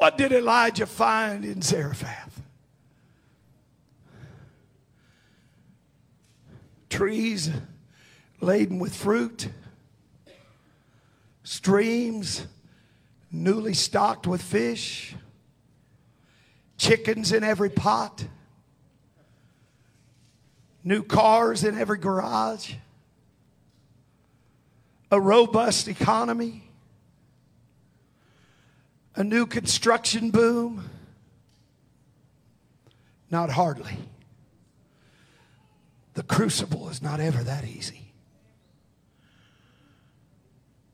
What 0.01 0.17
did 0.17 0.33
Elijah 0.33 0.87
find 0.87 1.45
in 1.45 1.61
Zarephath? 1.61 2.41
Trees 6.89 7.51
laden 8.41 8.79
with 8.79 8.97
fruit, 8.97 9.51
streams 11.43 12.47
newly 13.31 13.75
stocked 13.75 14.27
with 14.27 14.41
fish, 14.41 15.15
chickens 16.79 17.31
in 17.31 17.45
every 17.45 17.69
pot, 17.69 18.25
new 20.83 21.03
cars 21.03 21.63
in 21.63 21.77
every 21.77 21.99
garage, 21.99 22.73
a 25.11 25.21
robust 25.21 25.89
economy 25.89 26.70
a 29.21 29.25
new 29.25 29.45
construction 29.45 30.31
boom? 30.31 30.89
Not 33.31 33.51
hardly. 33.51 33.99
The 36.15 36.23
crucible 36.23 36.89
is 36.89 37.03
not 37.03 37.21
ever 37.21 37.45
that 37.45 37.67
easy. 37.67 38.15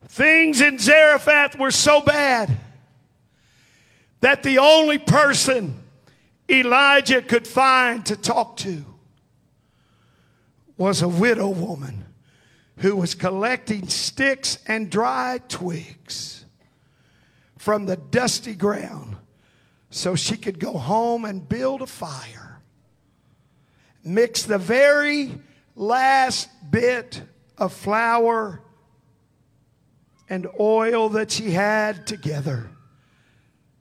Things 0.08 0.60
in 0.60 0.80
Zarephath 0.80 1.56
were 1.56 1.70
so 1.70 2.00
bad 2.00 2.50
that 4.22 4.42
the 4.42 4.58
only 4.58 4.98
person 4.98 5.76
Elijah 6.50 7.22
could 7.22 7.46
find 7.46 8.04
to 8.06 8.16
talk 8.16 8.56
to 8.56 8.84
was 10.76 11.00
a 11.00 11.08
widow 11.08 11.50
woman 11.50 12.04
who 12.78 12.96
was 12.96 13.14
collecting 13.14 13.86
sticks 13.86 14.58
and 14.66 14.90
dry 14.90 15.38
twigs 15.46 16.36
from 17.66 17.84
the 17.84 17.96
dusty 17.96 18.54
ground 18.54 19.16
so 19.90 20.14
she 20.14 20.36
could 20.36 20.60
go 20.60 20.74
home 20.74 21.24
and 21.24 21.48
build 21.48 21.82
a 21.82 21.86
fire. 21.88 22.62
Mix 24.04 24.44
the 24.44 24.56
very 24.56 25.34
last 25.74 26.48
bit 26.70 27.20
of 27.58 27.72
flour 27.72 28.62
and 30.28 30.46
oil 30.60 31.08
that 31.08 31.32
she 31.32 31.50
had 31.50 32.06
together 32.06 32.70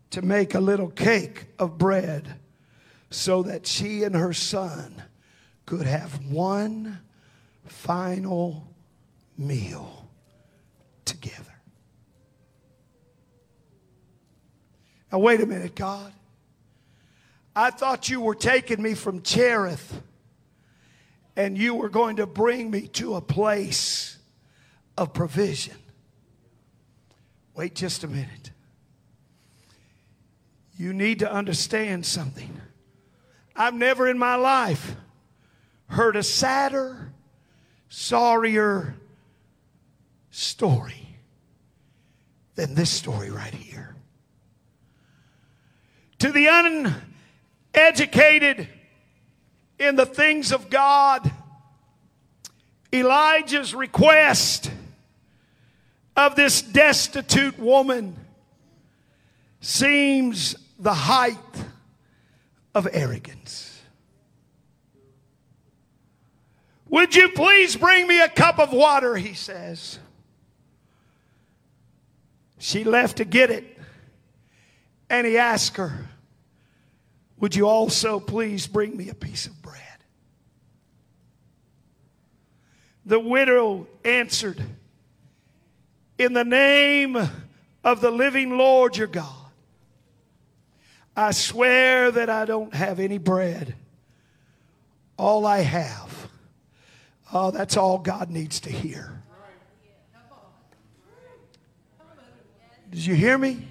to 0.10 0.24
make 0.24 0.56
a 0.56 0.60
little 0.60 0.90
cake 0.90 1.46
of 1.60 1.78
bread 1.78 2.40
so 3.12 3.44
that 3.44 3.68
she 3.68 4.02
and 4.02 4.16
her 4.16 4.34
son 4.34 5.00
could 5.68 5.86
have 5.86 6.26
one 6.26 7.02
final 7.68 8.68
meal 9.38 10.10
together. 11.06 11.55
Now, 15.16 15.20
wait 15.20 15.39
a 15.39 15.45
minute, 15.45 15.76
God. 15.76 16.11
I 17.55 17.72
thought 17.72 18.09
you 18.09 18.20
were 18.20 18.36
taking 18.36 18.82
me 18.82 18.95
from 18.95 19.22
Cherith 19.22 20.01
and 21.38 21.57
you 21.57 21.74
were 21.74 21.88
going 21.88 22.18
to 22.18 22.28
bring 22.28 22.70
me 22.70 22.89
to 22.89 23.16
a 23.16 23.22
place 23.22 24.18
of 24.97 25.13
provision. 25.13 25.78
Wait 27.55 27.76
just 27.76 28.03
a 28.03 28.09
minute. 28.09 28.51
You 30.78 30.91
need 30.91 31.20
to 31.20 31.32
understand 31.32 32.05
something. 32.05 32.59
I've 33.55 33.74
never 33.74 34.09
in 34.09 34.20
my 34.20 34.36
life 34.36 34.97
heard 35.88 36.18
a 36.18 36.24
sadder, 36.24 37.13
sorrier 37.88 38.95
story 40.30 41.07
than 42.55 42.76
this 42.76 42.89
story 42.89 43.30
right 43.30 43.53
here 43.53 43.95
to 46.26 46.32
the 46.32 46.48
uneducated 47.76 48.68
in 49.78 49.96
the 49.96 50.08
things 50.08 50.52
of 50.52 50.72
God, 50.72 51.32
Elijah's 52.92 53.76
request 53.76 54.72
of 56.16 56.36
this 56.36 56.64
destitute 56.64 57.60
woman 57.60 58.16
seems 59.62 60.56
the 60.80 60.96
height 60.96 61.38
of 62.74 62.88
arrogance. 62.92 63.84
Would 66.90 67.16
you 67.16 67.30
please 67.30 67.76
bring 67.76 68.08
me 68.08 68.20
a 68.20 68.30
cup 68.30 68.58
of 68.58 68.74
water? 68.74 69.16
He 69.16 69.36
says. 69.36 70.00
She 72.58 72.84
left 72.84 73.18
to 73.18 73.26
get 73.26 73.52
it. 73.52 73.78
And 75.08 75.28
he 75.28 75.38
asked 75.38 75.78
her, 75.78 76.10
Would 77.40 77.56
you 77.56 77.68
also 77.68 78.20
please 78.20 78.66
bring 78.68 78.96
me 78.96 79.10
a 79.10 79.16
piece 79.16 79.46
of 79.46 79.62
bread? 79.62 79.82
The 83.06 83.20
widow 83.20 83.88
answered, 84.04 84.62
In 86.18 86.34
the 86.34 86.46
name 86.46 87.18
of 87.84 88.02
the 88.02 88.10
living 88.10 88.58
Lord 88.58 88.98
your 88.98 89.08
God, 89.08 89.32
I 91.16 91.32
swear 91.32 92.12
that 92.12 92.30
I 92.30 92.46
don't 92.46 92.74
have 92.74 93.00
any 93.00 93.18
bread. 93.18 93.76
All 95.18 95.46
I 95.46 95.60
have. 95.60 96.30
Oh, 97.32 97.52
that's 97.52 97.78
all 97.78 98.00
God 98.00 98.30
needs 98.30 98.60
to 98.62 98.72
hear. 98.72 99.22
Did 102.92 103.06
you 103.06 103.16
hear 103.16 103.38
me? 103.38 103.68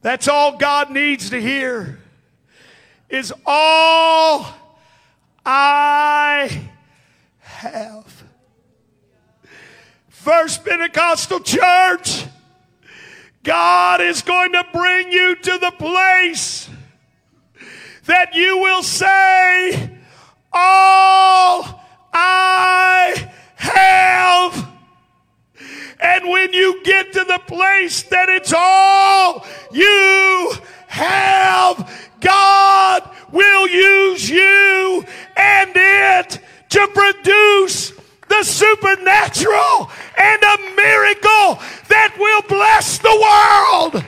That's 0.00 0.28
all 0.28 0.56
God 0.56 0.90
needs 0.90 1.30
to 1.30 1.40
hear. 1.40 2.01
Is 3.12 3.30
all 3.44 4.46
I 5.44 6.62
have. 7.40 8.24
First 10.08 10.64
Pentecostal 10.64 11.40
Church, 11.40 12.24
God 13.42 14.00
is 14.00 14.22
going 14.22 14.52
to 14.52 14.64
bring 14.72 15.12
you 15.12 15.36
to 15.36 15.58
the 15.58 15.72
place 15.72 16.70
that 18.06 18.34
you 18.34 18.56
will 18.56 18.82
say, 18.82 19.90
All 20.50 21.84
I 22.14 23.30
have. 23.56 24.68
And 26.00 26.30
when 26.30 26.54
you 26.54 26.82
get 26.82 27.12
to 27.12 27.24
the 27.24 27.42
place 27.46 28.04
that 28.04 28.30
it's 28.30 28.54
all 28.56 29.44
you 29.70 30.52
have, 30.92 32.10
God 32.20 33.10
will 33.32 33.66
use 33.66 34.28
you 34.28 35.04
and 35.36 35.70
it 35.74 36.38
to 36.68 36.88
produce 36.88 37.92
the 38.28 38.42
supernatural 38.42 39.90
and 40.18 40.42
a 40.42 40.58
miracle 40.76 41.58
that 41.88 42.14
will 42.18 42.42
bless 42.42 42.98
the 42.98 43.92
world. 43.92 44.04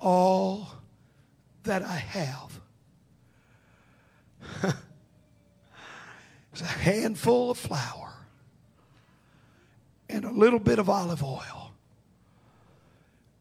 All 0.00 0.68
that 1.62 1.84
I 1.84 1.96
have 1.96 2.60
is 6.52 6.60
a 6.60 6.64
handful 6.64 7.52
of 7.52 7.58
flour 7.58 8.01
and 10.12 10.24
a 10.24 10.30
little 10.30 10.58
bit 10.58 10.78
of 10.78 10.90
olive 10.90 11.24
oil. 11.24 11.72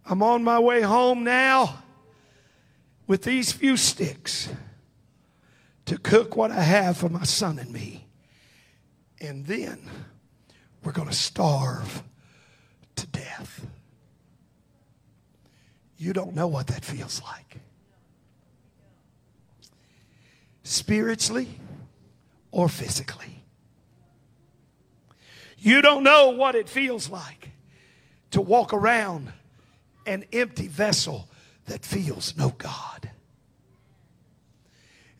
I'm 0.05 0.23
on 0.23 0.43
my 0.43 0.57
way 0.59 0.81
home 0.81 1.23
now 1.23 1.83
with 3.07 3.23
these 3.23 3.51
few 3.51 3.75
sticks 3.77 4.49
to 5.85 5.97
cook 5.97 6.35
what 6.35 6.51
I 6.51 6.61
have 6.61 6.97
for 6.97 7.09
my 7.09 7.23
son 7.23 7.59
and 7.59 7.71
me. 7.71 8.07
And 9.19 9.45
then 9.45 9.89
we're 10.83 10.93
going 10.93 11.09
to 11.09 11.13
starve 11.13 12.03
to 12.95 13.07
death. 13.07 13.65
You 15.97 16.13
don't 16.13 16.33
know 16.33 16.47
what 16.47 16.67
that 16.67 16.83
feels 16.83 17.21
like. 17.21 17.57
Spiritually 20.63 21.59
or 22.51 22.69
physically. 22.69 23.40
You 25.61 25.83
don't 25.83 26.03
know 26.03 26.31
what 26.31 26.55
it 26.55 26.67
feels 26.67 27.07
like 27.07 27.51
to 28.31 28.41
walk 28.41 28.73
around 28.73 29.31
an 30.07 30.25
empty 30.33 30.67
vessel 30.67 31.29
that 31.67 31.85
feels 31.85 32.35
no 32.35 32.49
God. 32.49 33.11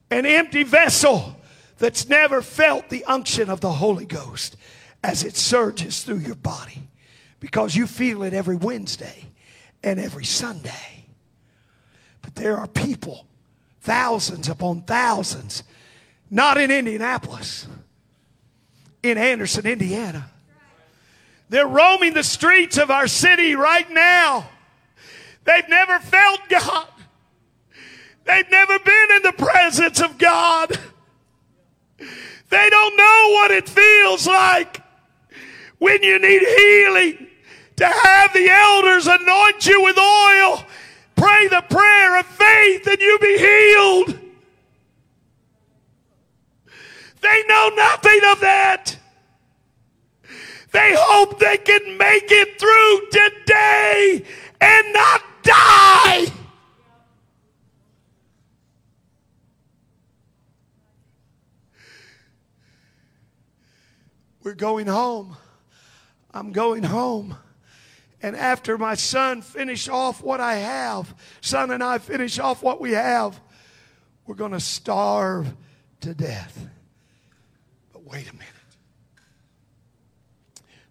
An 0.09 0.25
empty 0.25 0.63
vessel 0.63 1.37
that's 1.77 2.09
never 2.09 2.41
felt 2.41 2.89
the 2.89 3.05
unction 3.05 3.51
of 3.51 3.61
the 3.61 3.71
Holy 3.71 4.07
Ghost 4.07 4.57
as 5.03 5.23
it 5.23 5.37
surges 5.37 6.03
through 6.03 6.17
your 6.17 6.35
body 6.35 6.89
because 7.39 7.75
you 7.75 7.85
feel 7.85 8.23
it 8.23 8.33
every 8.33 8.55
Wednesday 8.55 9.25
and 9.83 9.99
every 9.99 10.25
Sunday. 10.25 11.05
But 12.23 12.33
there 12.33 12.57
are 12.57 12.67
people, 12.67 13.27
thousands 13.81 14.49
upon 14.49 14.81
thousands, 14.81 15.63
not 16.31 16.57
in 16.57 16.71
Indianapolis, 16.71 17.67
in 19.04 19.18
Anderson, 19.18 19.66
Indiana. 19.66 20.30
They're 21.49 21.68
roaming 21.68 22.14
the 22.14 22.24
streets 22.24 22.78
of 22.78 22.89
our 22.89 23.08
city 23.08 23.56
right 23.56 23.89
now 23.89 24.47
They've 25.43 25.68
never 25.70 25.99
felt 25.99 26.39
God. 26.49 26.88
They've 28.26 28.49
never 28.49 28.80
been 28.80 29.12
in 29.16 29.22
the 29.24 29.34
presence 29.34 29.99
of 30.02 30.18
God. 30.18 30.78
They 31.97 32.70
don't 32.70 32.97
know 32.97 33.30
what 33.34 33.52
it 33.52 33.68
feels 33.68 34.28
like 34.28 34.82
when 35.80 36.04
you 36.04 36.20
need 36.20 36.41
healing 36.41 37.28
to 37.78 37.88
have 37.88 38.34
the 38.34 38.49
elders 38.49 39.08
anoint 39.08 39.66
you 39.66 39.82
with 39.82 39.97
oil, 39.97 40.64
pray 41.16 41.47
the 41.47 41.64
prayer 41.70 42.20
of 42.20 42.26
faith, 42.28 42.86
and 42.88 42.99
you 42.99 43.18
be 43.20 43.38
healed. 43.38 44.20
They 47.22 47.43
know 47.47 47.72
nothing 47.76 48.19
of 48.32 48.39
that. 48.41 48.97
They 50.72 50.95
hope 50.97 51.39
they 51.39 51.57
can 51.57 51.97
make 51.97 52.32
it 52.32 52.59
through 52.59 53.09
today 53.11 54.26
and 54.59 54.93
not 54.93 55.22
die. 55.43 56.28
We're 64.43 64.55
going 64.55 64.88
home. 64.88 65.38
I'm 66.34 66.51
going 66.51 66.84
home. 66.84 67.36
And 68.24 68.36
after 68.36 68.78
my 68.78 68.95
son 68.95 69.41
finish 69.41 69.89
off 69.89 70.24
what 70.24 70.39
I 70.39 70.55
have, 70.55 71.13
son 71.41 71.72
and 71.72 71.84
I 71.84 71.97
finish 71.97 72.39
off 72.39 72.63
what 72.63 72.80
we 72.80 72.91
have, 72.91 73.39
we're 74.26 74.36
going 74.36 74.51
to 74.51 74.59
starve 74.59 75.53
to 76.01 76.13
death. 76.13 76.70
Wait 78.12 78.30
a 78.30 78.34
minute. 78.34 78.47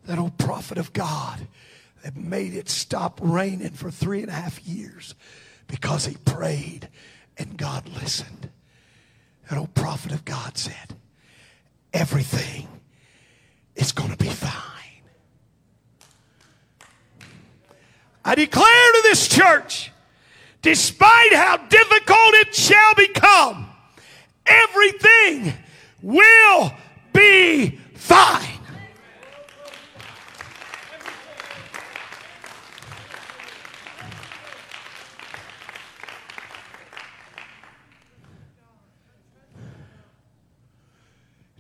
That 0.06 0.18
old 0.18 0.38
prophet 0.38 0.78
of 0.78 0.92
God 0.92 1.46
that 2.02 2.16
made 2.16 2.54
it 2.54 2.68
stop 2.70 3.20
raining 3.22 3.70
for 3.70 3.90
three 3.90 4.20
and 4.22 4.30
a 4.30 4.34
half 4.34 4.66
years 4.66 5.14
because 5.66 6.06
he 6.06 6.16
prayed 6.24 6.88
and 7.36 7.58
God 7.58 7.86
listened. 7.88 8.48
That 9.48 9.58
old 9.58 9.74
prophet 9.74 10.12
of 10.12 10.24
God 10.24 10.56
said, 10.56 10.96
Everything 11.92 12.66
is 13.76 13.92
going 13.92 14.10
to 14.10 14.16
be 14.16 14.28
fine. 14.28 14.52
I 18.24 18.34
declare 18.34 18.92
to 18.92 19.00
this 19.02 19.28
church, 19.28 19.92
despite 20.62 21.34
how 21.34 21.56
difficult 21.56 22.34
it 22.34 22.54
shall 22.54 22.94
become, 22.94 23.68
everything 24.46 25.52
will 26.02 26.72
be 27.12 27.78
fine. 27.94 28.46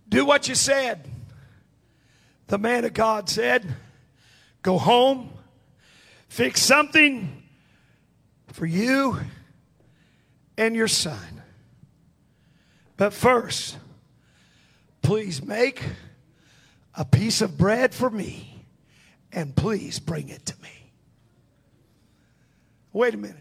Do 0.08 0.24
what 0.24 0.48
you 0.48 0.56
said. 0.56 1.08
The 2.48 2.58
man 2.58 2.84
of 2.84 2.92
God 2.92 3.28
said, 3.28 3.76
Go 4.62 4.76
home, 4.76 5.30
fix 6.28 6.60
something 6.60 7.44
for 8.48 8.66
you 8.66 9.20
and 10.58 10.74
your 10.74 10.88
son. 10.88 11.42
But 12.96 13.14
first, 13.14 13.78
please 15.02 15.42
make 15.44 15.82
a 16.94 17.04
piece 17.04 17.40
of 17.40 17.56
bread 17.56 17.94
for 17.94 18.10
me 18.10 18.64
and 19.32 19.54
please 19.54 19.98
bring 19.98 20.28
it 20.28 20.46
to 20.46 20.54
me. 20.62 20.92
Wait 22.92 23.14
a 23.14 23.16
minute. 23.16 23.36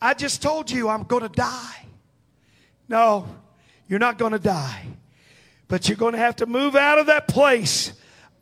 I 0.00 0.14
just 0.14 0.42
told 0.42 0.70
you 0.70 0.88
I'm 0.88 1.04
going 1.04 1.22
to 1.22 1.28
die. 1.28 1.86
No, 2.88 3.28
you're 3.88 3.98
not 3.98 4.18
going 4.18 4.32
to 4.32 4.38
die. 4.38 4.86
But 5.68 5.88
you're 5.88 5.96
going 5.96 6.12
to 6.12 6.18
have 6.18 6.36
to 6.36 6.46
move 6.46 6.76
out 6.76 6.98
of 6.98 7.06
that 7.06 7.28
place 7.28 7.92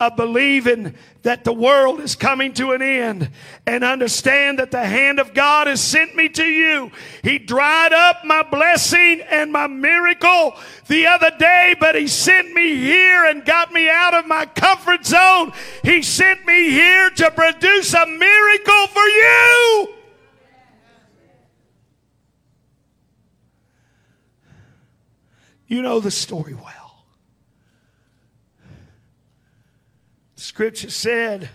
of 0.00 0.16
believing 0.16 0.94
that 1.22 1.44
the 1.44 1.52
world 1.52 2.00
is 2.00 2.16
coming 2.16 2.54
to 2.54 2.72
an 2.72 2.80
end 2.80 3.30
and 3.66 3.84
understand 3.84 4.58
that 4.58 4.70
the 4.70 4.84
hand 4.84 5.20
of 5.20 5.34
God 5.34 5.66
has 5.66 5.82
sent 5.82 6.16
me 6.16 6.30
to 6.30 6.44
you. 6.44 6.90
He 7.22 7.38
dried 7.38 7.92
up 7.92 8.24
my 8.24 8.42
blessing 8.42 9.20
and 9.20 9.52
my 9.52 9.66
miracle 9.66 10.56
the 10.88 11.06
other 11.06 11.30
day, 11.38 11.76
but 11.78 11.94
He 11.94 12.06
sent 12.08 12.50
me 12.54 12.76
here 12.76 13.26
and 13.26 13.44
got 13.44 13.72
me 13.72 13.90
out 13.90 14.14
of 14.14 14.26
my 14.26 14.46
comfort 14.46 15.04
zone. 15.04 15.52
He 15.84 16.00
sent 16.00 16.46
me 16.46 16.70
here 16.70 17.10
to 17.10 17.30
produce 17.30 17.92
a 17.92 18.06
miracle 18.06 18.86
for 18.86 19.04
you. 19.04 19.88
You 25.66 25.82
know 25.82 26.00
the 26.00 26.10
story 26.10 26.54
well. 26.54 26.79
Scripture 30.50 30.90
said 30.90 31.48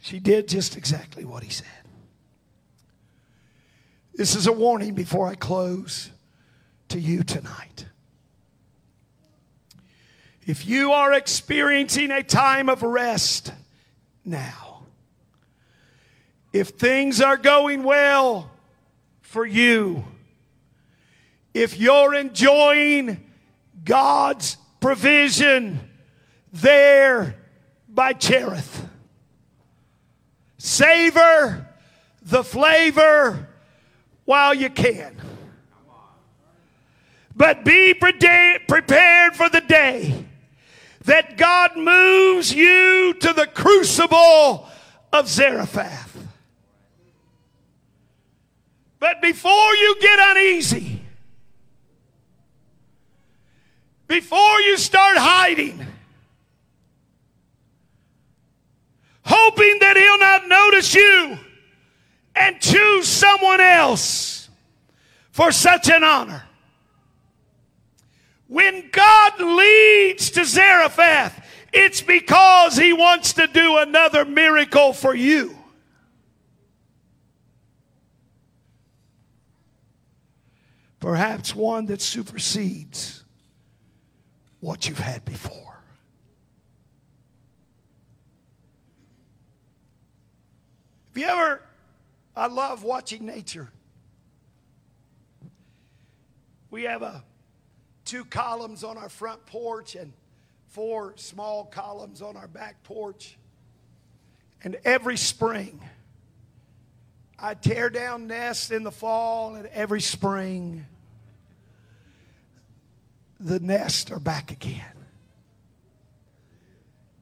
she 0.00 0.18
did 0.18 0.48
just 0.48 0.74
exactly 0.74 1.22
what 1.22 1.42
he 1.42 1.50
said. 1.50 1.66
This 4.14 4.34
is 4.34 4.46
a 4.46 4.52
warning 4.52 4.94
before 4.94 5.28
I 5.28 5.34
close 5.34 6.10
to 6.88 6.98
you 6.98 7.22
tonight. 7.22 7.84
If 10.46 10.66
you 10.66 10.92
are 10.92 11.12
experiencing 11.12 12.10
a 12.10 12.22
time 12.22 12.70
of 12.70 12.82
rest 12.82 13.52
now, 14.24 14.86
if 16.54 16.68
things 16.70 17.20
are 17.20 17.36
going 17.36 17.82
well 17.82 18.50
for 19.20 19.44
you, 19.44 20.06
if 21.52 21.78
you're 21.78 22.14
enjoying 22.14 23.30
God's 23.84 24.56
provision 24.80 25.80
there 26.52 27.36
by 27.88 28.12
Cherith. 28.12 28.88
Savor 30.58 31.66
the 32.22 32.42
flavor 32.42 33.48
while 34.24 34.54
you 34.54 34.70
can. 34.70 35.16
But 37.34 37.64
be 37.64 37.94
prepared 37.94 39.36
for 39.36 39.48
the 39.48 39.62
day 39.66 40.24
that 41.04 41.36
God 41.36 41.76
moves 41.76 42.52
you 42.52 43.14
to 43.20 43.32
the 43.32 43.46
crucible 43.46 44.68
of 45.12 45.28
Zarephath. 45.28 46.16
But 48.98 49.22
before 49.22 49.74
you 49.74 49.96
get 50.00 50.18
uneasy, 50.36 51.02
before 54.08 54.60
you 54.60 54.76
start 54.76 55.16
hiding, 55.16 55.84
hoping 59.24 59.78
that 59.80 59.96
he'll 59.96 60.18
not 60.18 60.48
notice 60.48 60.94
you 60.94 61.38
and 62.34 62.60
choose 62.60 63.08
someone 63.08 63.60
else 63.60 64.48
for 65.30 65.50
such 65.50 65.88
an 65.88 66.04
honor. 66.04 66.44
When 68.48 68.88
God 68.92 69.40
leads 69.40 70.30
to 70.30 70.44
Zarephath, 70.44 71.44
it's 71.72 72.00
because 72.00 72.76
he 72.76 72.92
wants 72.92 73.32
to 73.34 73.46
do 73.48 73.78
another 73.78 74.24
miracle 74.24 74.92
for 74.92 75.14
you. 75.14 75.56
Perhaps 81.00 81.54
one 81.54 81.86
that 81.86 82.00
supersedes 82.00 83.15
what 84.60 84.88
you've 84.88 84.98
had 84.98 85.24
before. 85.24 85.80
Have 91.08 91.22
you 91.22 91.26
ever, 91.26 91.62
I 92.36 92.46
love 92.48 92.82
watching 92.82 93.24
nature. 93.24 93.70
We 96.70 96.82
have 96.82 97.02
a 97.02 97.24
two 98.04 98.24
columns 98.24 98.84
on 98.84 98.98
our 98.98 99.08
front 99.08 99.44
porch 99.46 99.94
and 99.94 100.12
four 100.68 101.14
small 101.16 101.64
columns 101.64 102.22
on 102.22 102.36
our 102.36 102.48
back 102.48 102.82
porch. 102.82 103.38
And 104.62 104.76
every 104.84 105.16
spring, 105.16 105.80
I 107.38 107.54
tear 107.54 107.90
down 107.90 108.26
nests 108.26 108.70
in 108.70 108.82
the 108.82 108.90
fall, 108.90 109.54
and 109.54 109.66
every 109.68 110.00
spring, 110.00 110.86
the 113.38 113.60
nest 113.60 114.10
are 114.10 114.18
back 114.18 114.50
again. 114.50 114.84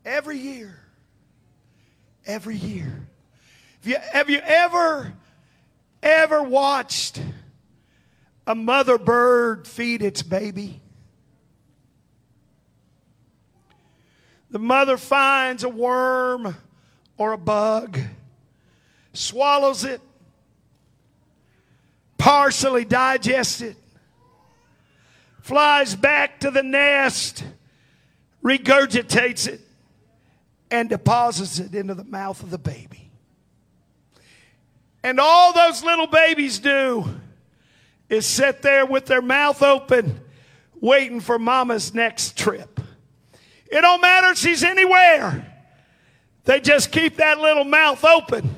Every 0.04 0.38
year. 0.38 0.78
Every 2.26 2.56
year. 2.56 3.08
Have 3.82 3.90
you, 3.90 3.96
have 4.12 4.30
you 4.30 4.38
ever, 4.38 5.12
ever 6.02 6.42
watched 6.42 7.20
a 8.46 8.54
mother 8.54 8.98
bird 8.98 9.66
feed 9.66 10.02
its 10.02 10.22
baby? 10.22 10.80
The 14.50 14.58
mother 14.58 14.96
finds 14.96 15.64
a 15.64 15.68
worm 15.68 16.56
or 17.18 17.32
a 17.32 17.38
bug, 17.38 17.98
swallows 19.12 19.84
it, 19.84 20.00
partially 22.18 22.84
digests 22.84 23.60
it, 23.60 23.76
flies 25.44 25.94
back 25.94 26.40
to 26.40 26.50
the 26.50 26.62
nest, 26.62 27.44
regurgitates 28.42 29.46
it, 29.46 29.60
and 30.70 30.88
deposits 30.88 31.58
it 31.58 31.74
into 31.74 31.92
the 31.92 32.02
mouth 32.02 32.42
of 32.42 32.48
the 32.48 32.56
baby. 32.56 33.10
And 35.02 35.20
all 35.20 35.52
those 35.52 35.84
little 35.84 36.06
babies 36.06 36.58
do 36.60 37.04
is 38.08 38.24
sit 38.24 38.62
there 38.62 38.86
with 38.86 39.04
their 39.04 39.20
mouth 39.20 39.62
open, 39.62 40.18
waiting 40.80 41.20
for 41.20 41.38
mama's 41.38 41.92
next 41.92 42.38
trip. 42.38 42.80
It 43.66 43.82
don't 43.82 44.00
matter 44.00 44.28
if 44.28 44.38
she's 44.38 44.64
anywhere. 44.64 45.46
They 46.44 46.60
just 46.60 46.90
keep 46.90 47.16
that 47.16 47.38
little 47.38 47.64
mouth 47.64 48.02
open 48.02 48.48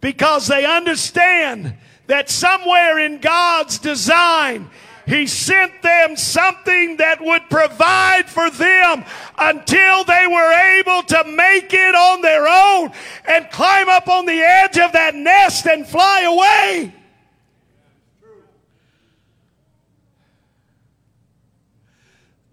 because 0.00 0.46
they 0.46 0.64
understand 0.64 1.74
that 2.06 2.30
somewhere 2.30 2.98
in 2.98 3.18
God's 3.18 3.78
design, 3.78 4.70
he 5.10 5.26
sent 5.26 5.82
them 5.82 6.14
something 6.14 6.98
that 6.98 7.20
would 7.20 7.50
provide 7.50 8.30
for 8.30 8.48
them 8.48 9.04
until 9.36 10.04
they 10.04 10.24
were 10.28 10.78
able 10.78 11.02
to 11.02 11.24
make 11.24 11.74
it 11.74 11.94
on 11.96 12.22
their 12.22 12.46
own 12.46 12.92
and 13.24 13.50
climb 13.50 13.88
up 13.88 14.06
on 14.06 14.24
the 14.24 14.40
edge 14.40 14.78
of 14.78 14.92
that 14.92 15.16
nest 15.16 15.66
and 15.66 15.84
fly 15.84 16.20
away. 16.20 16.94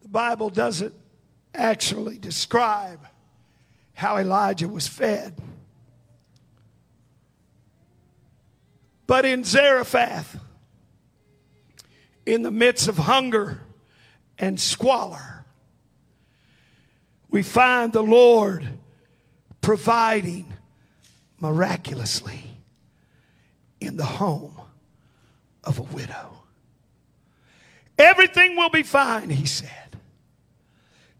The 0.01 0.07
Bible 0.07 0.49
doesn't 0.49 0.95
actually 1.53 2.17
describe 2.17 3.07
how 3.93 4.17
Elijah 4.17 4.67
was 4.67 4.87
fed. 4.87 5.39
But 9.05 9.25
in 9.25 9.43
Zarephath, 9.43 10.39
in 12.27 12.41
the 12.41 12.51
midst 12.51 12.89
of 12.89 12.97
hunger 12.97 13.61
and 14.37 14.59
squalor, 14.59 15.45
we 17.29 17.41
find 17.41 17.93
the 17.93 18.03
Lord 18.03 18.67
providing 19.61 20.53
miraculously 21.39 22.43
in 23.79 23.95
the 23.95 24.05
home 24.05 24.59
of 25.63 25.79
a 25.79 25.83
widow. 25.83 26.33
Everything 27.97 28.57
will 28.57 28.69
be 28.69 28.83
fine, 28.83 29.29
he 29.29 29.45
said. 29.45 29.97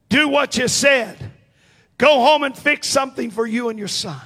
Do 0.09 0.27
what 0.27 0.57
you 0.57 0.67
said. 0.67 1.17
Go 1.97 2.19
home 2.19 2.43
and 2.43 2.55
fix 2.55 2.87
something 2.87 3.31
for 3.31 3.47
you 3.47 3.69
and 3.69 3.79
your 3.79 3.87
son. 3.87 4.21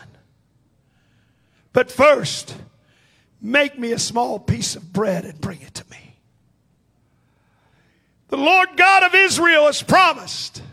But 1.74 1.92
first, 1.92 2.56
make 3.40 3.78
me 3.78 3.92
a 3.92 4.00
small 4.00 4.40
piece 4.40 4.76
of 4.76 4.92
bread 4.92 5.26
and 5.26 5.40
bring 5.40 5.62
it. 5.62 5.81
The 8.32 8.38
Lord 8.38 8.70
God 8.78 9.04
of 9.04 9.14
Israel 9.14 9.66
has 9.66 9.84
promised 9.84 10.64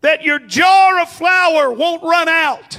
that 0.00 0.22
your 0.22 0.38
jar 0.38 1.00
of 1.00 1.10
flour 1.10 1.72
won't 1.72 2.04
run 2.04 2.28
out 2.28 2.78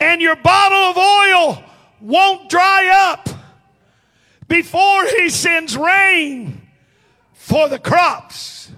and 0.00 0.22
your 0.22 0.36
bottle 0.36 0.78
of 0.78 0.96
oil 0.96 1.64
won't 2.00 2.48
dry 2.48 3.12
up 3.12 3.28
before 4.48 5.04
he 5.04 5.28
sends 5.28 5.76
rain 5.76 6.62
for 7.34 7.68
the 7.68 7.78
crops. 7.78 8.72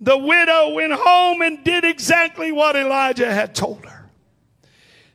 The 0.00 0.16
widow 0.16 0.70
went 0.74 0.92
home 0.92 1.42
and 1.42 1.64
did 1.64 1.82
exactly 1.82 2.52
what 2.52 2.76
Elijah 2.76 3.34
had 3.34 3.56
told 3.56 3.84
her. 3.86 4.08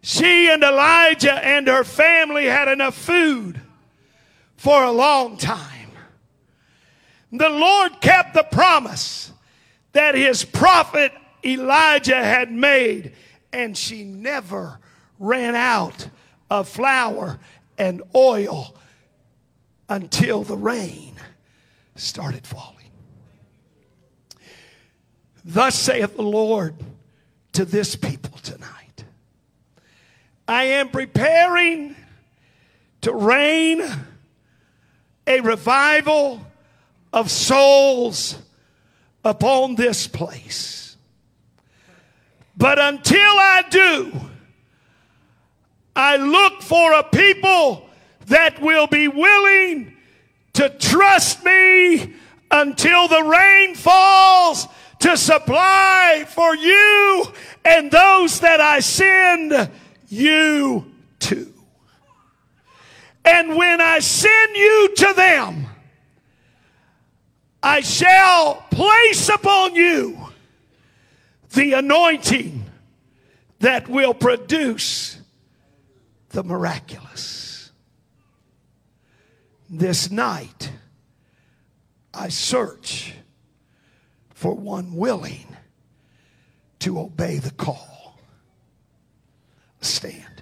She 0.01 0.51
and 0.51 0.61
Elijah 0.63 1.33
and 1.33 1.65
her 1.69 1.85
family 1.85 2.43
had 2.43 2.67
enough 2.67 2.95
food 2.95 3.61
for 4.57 4.83
a 4.83 4.91
long 4.91 5.37
time. 5.37 5.72
The 7.33 7.49
Lord 7.49 7.99
kept 7.99 8.35
the 8.35 8.43
promise 8.43 9.31
that 9.93 10.13
his 10.13 10.45
prophet 10.45 11.11
Elijah 11.43 12.23
had 12.23 12.51
made, 12.51 13.13
and 13.51 13.75
she 13.75 14.03
never 14.03 14.79
ran 15.17 15.55
out 15.55 16.09
of 16.51 16.69
flour 16.69 17.39
and 17.75 18.03
oil 18.15 18.75
until 19.89 20.43
the 20.43 20.55
rain 20.55 21.15
started 21.95 22.45
falling. 22.45 22.91
Thus 25.43 25.73
saith 25.73 26.15
the 26.15 26.21
Lord 26.21 26.75
to 27.53 27.65
this 27.65 27.95
people 27.95 28.37
tonight 28.43 29.05
I 30.47 30.65
am 30.65 30.89
preparing 30.89 31.95
to 33.01 33.11
rain 33.11 33.81
a 35.25 35.39
revival 35.41 36.45
of 37.13 37.29
souls 37.31 38.37
upon 39.23 39.75
this 39.75 40.07
place. 40.07 40.97
But 42.57 42.79
until 42.79 43.19
I 43.19 43.63
do, 43.69 44.11
I 45.95 46.17
look 46.17 46.61
for 46.61 46.93
a 46.93 47.03
people 47.03 47.87
that 48.27 48.61
will 48.61 48.87
be 48.87 49.07
willing 49.07 49.95
to 50.53 50.69
trust 50.69 51.43
me 51.45 52.13
until 52.51 53.07
the 53.07 53.23
rain 53.23 53.75
falls 53.75 54.67
to 54.99 55.17
supply 55.17 56.25
for 56.27 56.55
you 56.55 57.25
and 57.65 57.91
those 57.91 58.39
that 58.39 58.61
I 58.61 58.79
send 58.79 59.69
you 60.07 60.91
to. 61.19 61.53
And 63.25 63.55
when 63.55 63.81
I 63.81 63.99
send 63.99 64.55
you 64.55 64.93
to 64.97 65.13
them, 65.15 65.67
I 67.63 67.79
shall 67.79 68.55
place 68.71 69.29
upon 69.29 69.73
you 69.75 70.17
the 71.53 71.73
anointing 71.73 72.65
that 73.59 73.87
will 73.87 74.13
produce 74.13 75.17
the 76.29 76.43
miraculous. 76.43 77.71
This 79.69 80.11
night, 80.11 80.71
I 82.13 82.27
search 82.27 83.13
for 84.31 84.53
one 84.53 84.95
willing 84.95 85.47
to 86.79 86.99
obey 86.99 87.37
the 87.37 87.51
call. 87.51 88.19
Stand. 89.79 90.32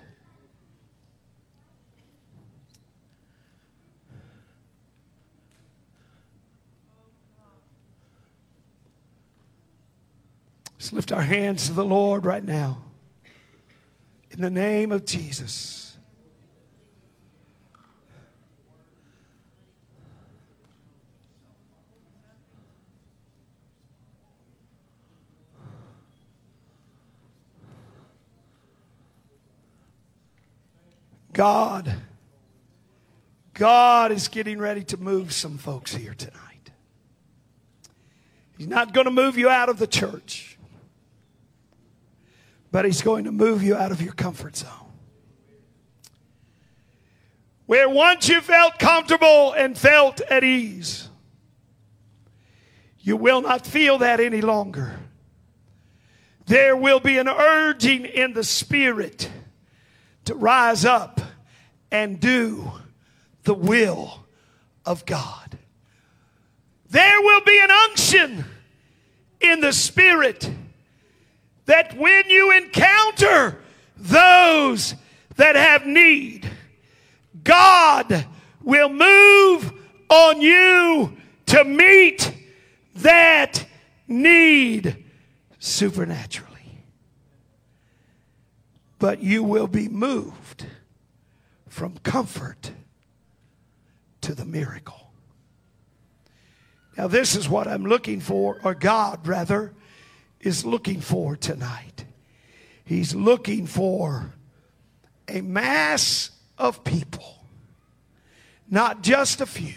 Let's 10.81 10.93
lift 10.93 11.11
our 11.11 11.21
hands 11.21 11.67
to 11.67 11.73
the 11.73 11.85
Lord 11.85 12.25
right 12.25 12.43
now. 12.43 12.81
In 14.31 14.41
the 14.41 14.49
name 14.49 14.91
of 14.91 15.05
Jesus. 15.05 15.95
God, 31.31 31.93
God 33.53 34.11
is 34.11 34.29
getting 34.29 34.57
ready 34.57 34.83
to 34.85 34.97
move 34.97 35.31
some 35.31 35.59
folks 35.59 35.93
here 35.93 36.15
tonight. 36.15 36.71
He's 38.57 38.65
not 38.65 38.95
going 38.95 39.05
to 39.05 39.11
move 39.11 39.37
you 39.37 39.47
out 39.47 39.69
of 39.69 39.77
the 39.77 39.85
church, 39.85 40.57
but 42.71 42.85
He's 42.85 43.01
going 43.01 43.25
to 43.25 43.31
move 43.31 43.63
you 43.63 43.75
out 43.75 43.91
of 43.91 44.01
your 44.01 44.13
comfort 44.13 44.55
zone. 44.55 44.69
Where 47.65 47.87
once 47.87 48.27
you 48.27 48.41
felt 48.41 48.79
comfortable 48.79 49.53
and 49.53 49.77
felt 49.77 50.19
at 50.21 50.43
ease, 50.43 51.09
you 52.99 53.17
will 53.17 53.41
not 53.41 53.65
feel 53.65 53.97
that 53.99 54.19
any 54.19 54.41
longer. 54.41 54.99
There 56.45 56.75
will 56.75 56.99
be 56.99 57.17
an 57.17 57.29
urging 57.29 58.05
in 58.05 58.33
the 58.33 58.43
spirit 58.43 59.29
to 60.25 60.35
rise 60.35 60.85
up 60.85 61.21
and 61.91 62.19
do 62.19 62.71
the 63.43 63.53
will 63.53 64.25
of 64.85 65.05
God. 65.05 65.57
There 66.89 67.21
will 67.21 67.41
be 67.41 67.59
an 67.59 67.71
unction 67.71 68.45
in 69.39 69.61
the 69.61 69.71
spirit 69.71 70.51
that 71.71 71.97
when 71.97 72.29
you 72.29 72.51
encounter 72.51 73.61
those 73.95 74.93
that 75.37 75.55
have 75.55 75.85
need, 75.85 76.51
God 77.45 78.25
will 78.61 78.89
move 78.89 79.71
on 80.09 80.41
you 80.41 81.15
to 81.45 81.63
meet 81.63 82.35
that 82.95 83.65
need 84.05 85.05
supernaturally 85.59 86.51
but 88.99 89.23
you 89.23 89.41
will 89.41 89.65
be 89.65 89.87
moved 89.87 90.67
from 91.67 91.97
comfort 92.03 92.71
to 94.19 94.35
the 94.35 94.45
miracle. 94.45 95.11
Now, 96.95 97.07
this 97.07 97.35
is 97.35 97.49
what 97.49 97.67
I'm 97.67 97.83
looking 97.83 98.19
for, 98.19 98.59
or 98.63 98.75
God 98.75 99.25
rather 99.25 99.73
is 100.41 100.65
looking 100.65 100.99
for 100.99 101.35
tonight. 101.35 102.05
He's 102.83 103.15
looking 103.15 103.67
for 103.67 104.33
a 105.27 105.41
mass 105.41 106.31
of 106.57 106.83
people, 106.83 107.45
not 108.69 109.01
just 109.01 109.41
a 109.41 109.45
few, 109.45 109.73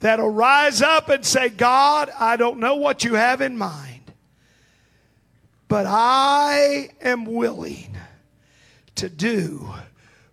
that'll 0.00 0.30
rise 0.30 0.82
up 0.82 1.08
and 1.08 1.24
say, 1.24 1.48
God, 1.48 2.10
I 2.18 2.36
don't 2.36 2.58
know 2.58 2.76
what 2.76 3.04
you 3.04 3.14
have 3.14 3.40
in 3.40 3.58
mind. 3.58 4.12
But 5.68 5.86
I 5.86 6.90
am 7.00 7.24
willing 7.24 7.96
to 8.96 9.08
do 9.08 9.74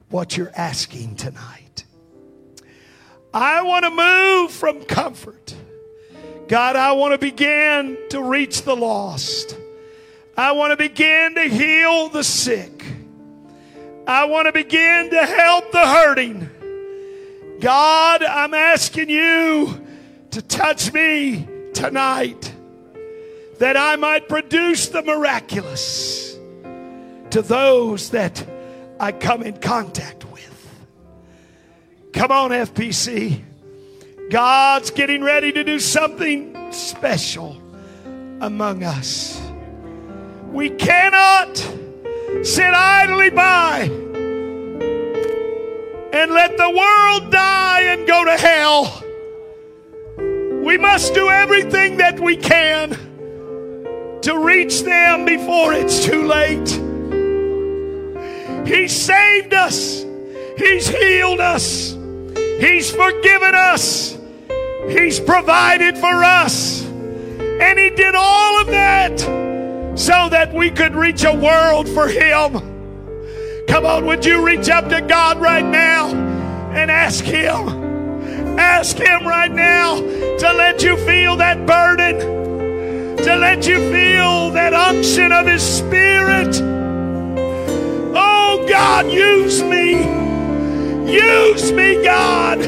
what 0.09 0.37
you're 0.37 0.51
asking 0.55 1.15
tonight. 1.15 1.85
I 3.33 3.61
want 3.61 3.85
to 3.85 3.91
move 3.91 4.51
from 4.51 4.83
comfort. 4.83 5.55
God, 6.51 6.75
I 6.75 6.91
want 6.91 7.13
to 7.13 7.17
begin 7.17 7.97
to 8.09 8.21
reach 8.21 8.63
the 8.63 8.75
lost. 8.75 9.57
I 10.35 10.51
want 10.51 10.71
to 10.71 10.75
begin 10.75 11.35
to 11.35 11.43
heal 11.43 12.09
the 12.09 12.25
sick. 12.25 12.83
I 14.05 14.25
want 14.25 14.47
to 14.47 14.51
begin 14.51 15.11
to 15.11 15.25
help 15.25 15.71
the 15.71 15.87
hurting. 15.87 16.49
God, 17.61 18.21
I'm 18.23 18.53
asking 18.53 19.09
you 19.09 19.81
to 20.31 20.41
touch 20.41 20.91
me 20.91 21.47
tonight 21.73 22.53
that 23.59 23.77
I 23.77 23.95
might 23.95 24.27
produce 24.27 24.89
the 24.89 25.03
miraculous 25.03 26.37
to 27.29 27.41
those 27.41 28.09
that 28.09 28.45
I 28.99 29.13
come 29.13 29.41
in 29.43 29.55
contact 29.61 30.29
with. 30.29 30.81
Come 32.11 32.31
on, 32.31 32.49
FPC. 32.49 33.41
God's 34.31 34.91
getting 34.91 35.23
ready 35.25 35.51
to 35.51 35.63
do 35.65 35.77
something 35.77 36.71
special 36.71 37.57
among 38.39 38.81
us. 38.81 39.41
We 40.47 40.69
cannot 40.69 41.57
sit 42.41 42.73
idly 42.73 43.29
by 43.29 43.81
and 46.13 46.31
let 46.31 46.55
the 46.55 46.69
world 46.69 47.29
die 47.29 47.81
and 47.81 48.07
go 48.07 48.23
to 48.23 48.37
hell. 48.37 49.03
We 50.63 50.77
must 50.77 51.13
do 51.13 51.29
everything 51.29 51.97
that 51.97 52.17
we 52.17 52.37
can 52.37 52.91
to 54.21 54.39
reach 54.39 54.83
them 54.83 55.25
before 55.25 55.73
it's 55.73 56.05
too 56.05 56.25
late. 56.25 56.69
He 58.65 58.87
saved 58.87 59.53
us, 59.53 60.05
He's 60.57 60.87
healed 60.87 61.41
us, 61.41 61.97
He's 62.61 62.89
forgiven 62.91 63.55
us, 63.55 64.20
He's 64.89 65.19
provided 65.19 65.97
for 65.97 66.23
us, 66.23 66.83
and 66.83 67.79
He 67.79 67.89
did 67.91 68.15
all 68.15 68.61
of 68.61 68.67
that 68.67 69.19
so 69.97 70.29
that 70.29 70.53
we 70.53 70.71
could 70.71 70.95
reach 70.95 71.23
a 71.23 71.33
world 71.33 71.87
for 71.89 72.07
Him. 72.07 73.65
Come 73.67 73.85
on, 73.85 74.05
would 74.05 74.25
you 74.25 74.45
reach 74.45 74.69
up 74.69 74.89
to 74.89 75.01
God 75.01 75.39
right 75.39 75.65
now 75.65 76.07
and 76.73 76.89
ask 76.89 77.23
Him? 77.23 78.59
Ask 78.59 78.97
Him 78.97 79.25
right 79.27 79.51
now 79.51 79.95
to 79.95 80.53
let 80.57 80.81
you 80.83 80.97
feel 80.97 81.37
that 81.37 81.65
burden 81.65 82.41
to 83.23 83.35
let 83.35 83.67
you 83.67 83.77
feel 83.91 84.49
that 84.51 84.73
unction 84.73 85.31
of 85.31 85.45
His 85.45 85.61
Spirit. 85.61 86.59
Oh 88.15 88.65
God, 88.67 89.11
use 89.11 89.61
me. 89.61 89.91
Use 91.11 91.71
me, 91.71 92.03
God. 92.03 92.59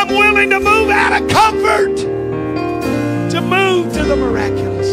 I'm 0.00 0.08
willing 0.08 0.48
to 0.48 0.58
move 0.58 0.88
out 0.88 1.20
of 1.20 1.28
comfort 1.28 1.94
to 1.94 3.40
move 3.42 3.92
to 3.92 4.02
the 4.02 4.16
miraculous. 4.16 4.88